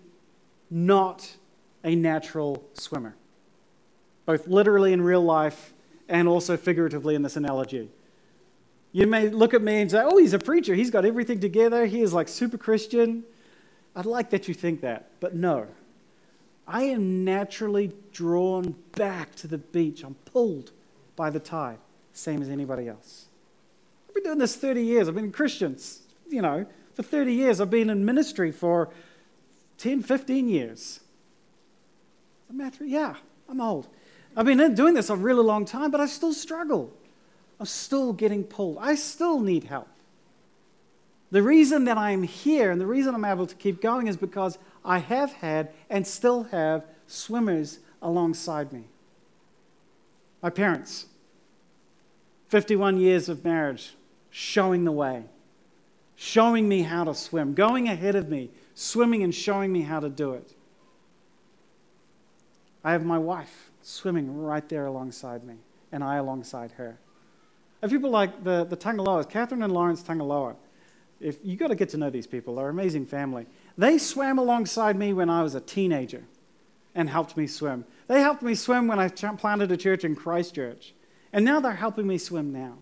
not 0.70 1.36
a 1.82 1.94
natural 1.94 2.62
swimmer, 2.74 3.16
both 4.26 4.46
literally 4.46 4.92
in 4.92 5.00
real 5.00 5.22
life 5.22 5.72
and 6.08 6.28
also 6.28 6.56
figuratively 6.56 7.14
in 7.14 7.22
this 7.22 7.36
analogy. 7.36 7.88
You 8.92 9.06
may 9.06 9.30
look 9.30 9.54
at 9.54 9.62
me 9.62 9.80
and 9.80 9.90
say, 9.90 10.02
oh, 10.04 10.18
he's 10.18 10.34
a 10.34 10.38
preacher. 10.38 10.74
He's 10.74 10.90
got 10.90 11.06
everything 11.06 11.40
together. 11.40 11.86
He 11.86 12.02
is 12.02 12.12
like 12.12 12.28
super 12.28 12.58
Christian. 12.58 13.24
I'd 13.96 14.06
like 14.06 14.30
that 14.30 14.48
you 14.48 14.54
think 14.54 14.82
that, 14.82 15.10
but 15.20 15.34
no. 15.34 15.66
I 16.66 16.84
am 16.84 17.24
naturally 17.24 17.92
drawn 18.12 18.74
back 18.96 19.34
to 19.36 19.46
the 19.46 19.58
beach. 19.58 20.04
I'm 20.04 20.14
pulled 20.26 20.72
by 21.16 21.30
the 21.30 21.40
tide, 21.40 21.78
same 22.12 22.40
as 22.42 22.48
anybody 22.48 22.88
else. 22.88 23.26
I've 24.08 24.14
been 24.14 24.24
doing 24.24 24.38
this 24.38 24.56
30 24.56 24.82
years. 24.82 25.08
I've 25.08 25.14
been 25.14 25.32
Christians, 25.32 26.02
you 26.28 26.42
know, 26.42 26.66
for 26.94 27.02
30 27.02 27.32
years. 27.32 27.60
I've 27.60 27.70
been 27.70 27.90
in 27.90 28.04
ministry 28.04 28.52
for 28.52 28.90
10, 29.78 30.02
15 30.02 30.48
years. 30.48 31.00
Matthew, 32.50 32.86
yeah, 32.86 33.14
I'm 33.48 33.60
old. 33.60 33.88
I've 34.36 34.44
been 34.44 34.74
doing 34.74 34.94
this 34.94 35.08
a 35.08 35.16
really 35.16 35.42
long 35.42 35.64
time, 35.64 35.90
but 35.90 36.00
I 36.00 36.06
still 36.06 36.34
struggle. 36.34 36.92
I'm 37.62 37.66
still 37.66 38.12
getting 38.12 38.42
pulled. 38.42 38.78
I 38.80 38.96
still 38.96 39.38
need 39.38 39.62
help. 39.62 39.86
The 41.30 41.44
reason 41.44 41.84
that 41.84 41.96
I'm 41.96 42.24
here 42.24 42.72
and 42.72 42.80
the 42.80 42.88
reason 42.88 43.14
I'm 43.14 43.24
able 43.24 43.46
to 43.46 43.54
keep 43.54 43.80
going 43.80 44.08
is 44.08 44.16
because 44.16 44.58
I 44.84 44.98
have 44.98 45.34
had 45.34 45.70
and 45.88 46.04
still 46.04 46.42
have 46.50 46.84
swimmers 47.06 47.78
alongside 48.02 48.72
me. 48.72 48.86
My 50.42 50.50
parents, 50.50 51.06
51 52.48 52.98
years 52.98 53.28
of 53.28 53.44
marriage, 53.44 53.94
showing 54.28 54.82
the 54.82 54.90
way, 54.90 55.26
showing 56.16 56.68
me 56.68 56.82
how 56.82 57.04
to 57.04 57.14
swim, 57.14 57.54
going 57.54 57.88
ahead 57.88 58.16
of 58.16 58.28
me, 58.28 58.50
swimming 58.74 59.22
and 59.22 59.32
showing 59.32 59.72
me 59.72 59.82
how 59.82 60.00
to 60.00 60.08
do 60.08 60.32
it. 60.32 60.52
I 62.82 62.90
have 62.90 63.04
my 63.04 63.18
wife 63.18 63.70
swimming 63.82 64.36
right 64.36 64.68
there 64.68 64.86
alongside 64.86 65.44
me, 65.44 65.58
and 65.92 66.02
I 66.02 66.16
alongside 66.16 66.72
her. 66.72 66.98
And 67.82 67.90
people 67.90 68.10
like 68.10 68.44
the, 68.44 68.64
the 68.64 68.76
Tangaloas, 68.76 69.28
Catherine 69.28 69.62
and 69.62 69.72
Lawrence 69.72 70.02
Tangaloa, 70.02 70.54
if 71.20 71.38
you 71.44 71.56
got 71.56 71.68
to 71.68 71.74
get 71.74 71.88
to 71.90 71.96
know 71.96 72.10
these 72.10 72.26
people, 72.26 72.54
they're 72.54 72.68
an 72.68 72.78
amazing 72.78 73.06
family. 73.06 73.46
They 73.76 73.98
swam 73.98 74.38
alongside 74.38 74.96
me 74.96 75.12
when 75.12 75.28
I 75.28 75.42
was 75.42 75.54
a 75.54 75.60
teenager 75.60 76.24
and 76.94 77.08
helped 77.08 77.36
me 77.36 77.46
swim. 77.46 77.84
They 78.06 78.20
helped 78.20 78.42
me 78.42 78.54
swim 78.54 78.86
when 78.86 78.98
I 78.98 79.08
planted 79.08 79.72
a 79.72 79.76
church 79.76 80.04
in 80.04 80.14
Christchurch. 80.14 80.94
And 81.32 81.44
now 81.44 81.60
they're 81.60 81.72
helping 81.72 82.06
me 82.06 82.18
swim 82.18 82.52
now. 82.52 82.78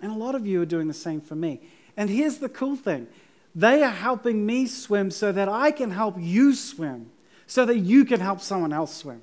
And 0.00 0.12
a 0.12 0.16
lot 0.16 0.34
of 0.34 0.46
you 0.46 0.60
are 0.62 0.66
doing 0.66 0.88
the 0.88 0.94
same 0.94 1.20
for 1.20 1.34
me. 1.34 1.60
And 1.96 2.10
here's 2.10 2.38
the 2.38 2.48
cool 2.48 2.76
thing 2.76 3.06
they 3.54 3.82
are 3.82 3.90
helping 3.90 4.44
me 4.44 4.66
swim 4.66 5.10
so 5.10 5.32
that 5.32 5.48
I 5.48 5.70
can 5.70 5.92
help 5.92 6.16
you 6.18 6.54
swim, 6.54 7.10
so 7.46 7.64
that 7.64 7.78
you 7.78 8.04
can 8.04 8.20
help 8.20 8.40
someone 8.40 8.72
else 8.72 8.94
swim. 8.94 9.22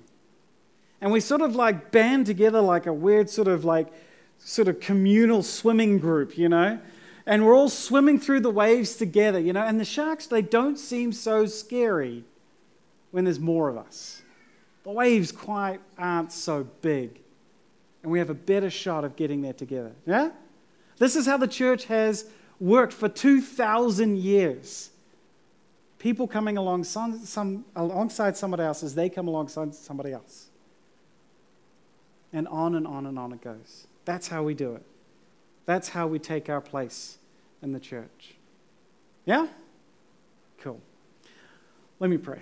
And 1.01 1.11
we 1.11 1.19
sort 1.19 1.41
of 1.41 1.55
like 1.55 1.91
band 1.91 2.27
together 2.27 2.61
like 2.61 2.85
a 2.85 2.93
weird 2.93 3.29
sort 3.29 3.47
of 3.47 3.65
like 3.65 3.87
sort 4.37 4.67
of 4.67 4.79
communal 4.79 5.43
swimming 5.43 5.97
group, 5.97 6.37
you 6.37 6.47
know? 6.47 6.79
And 7.25 7.45
we're 7.45 7.55
all 7.55 7.69
swimming 7.69 8.19
through 8.19 8.41
the 8.41 8.51
waves 8.51 8.95
together, 8.95 9.39
you 9.39 9.53
know? 9.53 9.61
And 9.61 9.79
the 9.79 9.85
sharks, 9.85 10.27
they 10.27 10.41
don't 10.41 10.77
seem 10.77 11.11
so 11.11 11.45
scary 11.45 12.23
when 13.11 13.25
there's 13.25 13.39
more 13.39 13.69
of 13.69 13.77
us. 13.77 14.21
The 14.83 14.91
waves 14.91 15.31
quite 15.31 15.79
aren't 15.97 16.31
so 16.31 16.67
big. 16.81 17.19
And 18.03 18.11
we 18.11 18.19
have 18.19 18.29
a 18.29 18.35
better 18.35 18.69
shot 18.69 19.03
of 19.03 19.15
getting 19.15 19.41
there 19.41 19.53
together. 19.53 19.91
Yeah? 20.05 20.31
This 20.97 21.15
is 21.15 21.25
how 21.25 21.37
the 21.37 21.47
church 21.47 21.85
has 21.85 22.25
worked 22.59 22.93
for 22.93 23.09
2,000 23.09 24.17
years. 24.17 24.89
People 25.99 26.27
coming 26.27 26.57
alongside, 26.57 27.19
some, 27.21 27.65
alongside 27.75 28.37
somebody 28.37 28.63
else 28.63 28.81
as 28.81 28.95
they 28.95 29.09
come 29.09 29.27
alongside 29.27 29.75
somebody 29.75 30.13
else. 30.13 30.50
And 32.33 32.47
on 32.47 32.75
and 32.75 32.87
on 32.87 33.05
and 33.05 33.19
on 33.19 33.33
it 33.33 33.41
goes. 33.41 33.87
That's 34.05 34.27
how 34.27 34.43
we 34.43 34.53
do 34.53 34.75
it. 34.75 34.83
That's 35.65 35.89
how 35.89 36.07
we 36.07 36.19
take 36.19 36.49
our 36.49 36.61
place 36.61 37.17
in 37.61 37.71
the 37.71 37.79
church. 37.79 38.35
Yeah? 39.25 39.47
Cool. 40.59 40.81
Let 41.99 42.09
me 42.09 42.17
pray. 42.17 42.41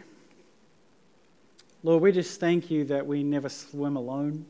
Lord, 1.83 2.03
we 2.03 2.11
just 2.11 2.39
thank 2.39 2.69
you 2.69 2.85
that 2.85 3.05
we 3.05 3.23
never 3.23 3.49
swim 3.49 3.95
alone. 3.95 4.45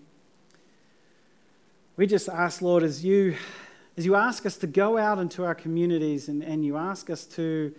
We 1.96 2.08
just 2.08 2.30
ask, 2.30 2.62
Lord, 2.62 2.84
as 2.84 3.04
you, 3.04 3.36
as 3.98 4.06
you 4.06 4.16
ask 4.16 4.46
us 4.46 4.58
to 4.58 4.68
go 4.68 4.98
out 4.98 5.20
into 5.20 5.44
our 5.44 5.54
communities 5.54 6.30
and, 6.30 6.44
and 6.44 6.66
you 6.66 6.78
ask 6.78 7.10
us 7.10 7.26
to, 7.26 7.74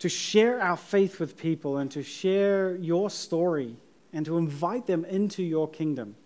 to 0.00 0.08
share 0.08 0.60
our 0.60 0.76
faith 0.76 1.20
with 1.20 1.36
people 1.36 1.78
and 1.78 1.90
to 1.92 2.02
share 2.02 2.74
your 2.76 3.08
story 3.08 3.76
and 4.12 4.26
to 4.26 4.36
invite 4.36 4.86
them 4.86 5.04
into 5.04 5.42
your 5.42 5.68
kingdom. 5.68 6.16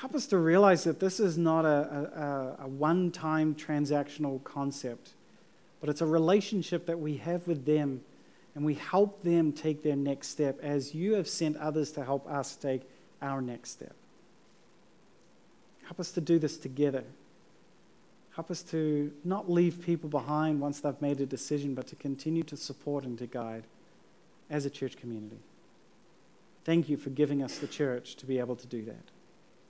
Help 0.00 0.14
us 0.14 0.26
to 0.26 0.38
realize 0.38 0.84
that 0.84 1.00
this 1.00 1.18
is 1.18 1.36
not 1.36 1.64
a, 1.64 2.56
a, 2.60 2.64
a 2.64 2.68
one 2.68 3.10
time 3.10 3.54
transactional 3.54 4.42
concept, 4.44 5.10
but 5.80 5.90
it's 5.90 6.00
a 6.00 6.06
relationship 6.06 6.86
that 6.86 7.00
we 7.00 7.16
have 7.16 7.48
with 7.48 7.66
them 7.66 8.02
and 8.54 8.64
we 8.64 8.74
help 8.74 9.22
them 9.22 9.52
take 9.52 9.82
their 9.82 9.96
next 9.96 10.28
step 10.28 10.58
as 10.62 10.94
you 10.94 11.14
have 11.14 11.28
sent 11.28 11.56
others 11.56 11.90
to 11.92 12.04
help 12.04 12.30
us 12.30 12.54
take 12.54 12.82
our 13.20 13.40
next 13.40 13.70
step. 13.70 13.94
Help 15.84 15.98
us 15.98 16.12
to 16.12 16.20
do 16.20 16.38
this 16.38 16.58
together. 16.58 17.02
Help 18.36 18.52
us 18.52 18.62
to 18.62 19.12
not 19.24 19.50
leave 19.50 19.82
people 19.82 20.08
behind 20.08 20.60
once 20.60 20.78
they've 20.78 21.00
made 21.02 21.20
a 21.20 21.26
decision, 21.26 21.74
but 21.74 21.88
to 21.88 21.96
continue 21.96 22.44
to 22.44 22.56
support 22.56 23.02
and 23.04 23.18
to 23.18 23.26
guide 23.26 23.64
as 24.48 24.64
a 24.64 24.70
church 24.70 24.96
community. 24.96 25.38
Thank 26.64 26.88
you 26.88 26.96
for 26.96 27.10
giving 27.10 27.42
us 27.42 27.58
the 27.58 27.66
church 27.66 28.14
to 28.16 28.26
be 28.26 28.38
able 28.38 28.54
to 28.54 28.66
do 28.66 28.84
that. 28.84 29.17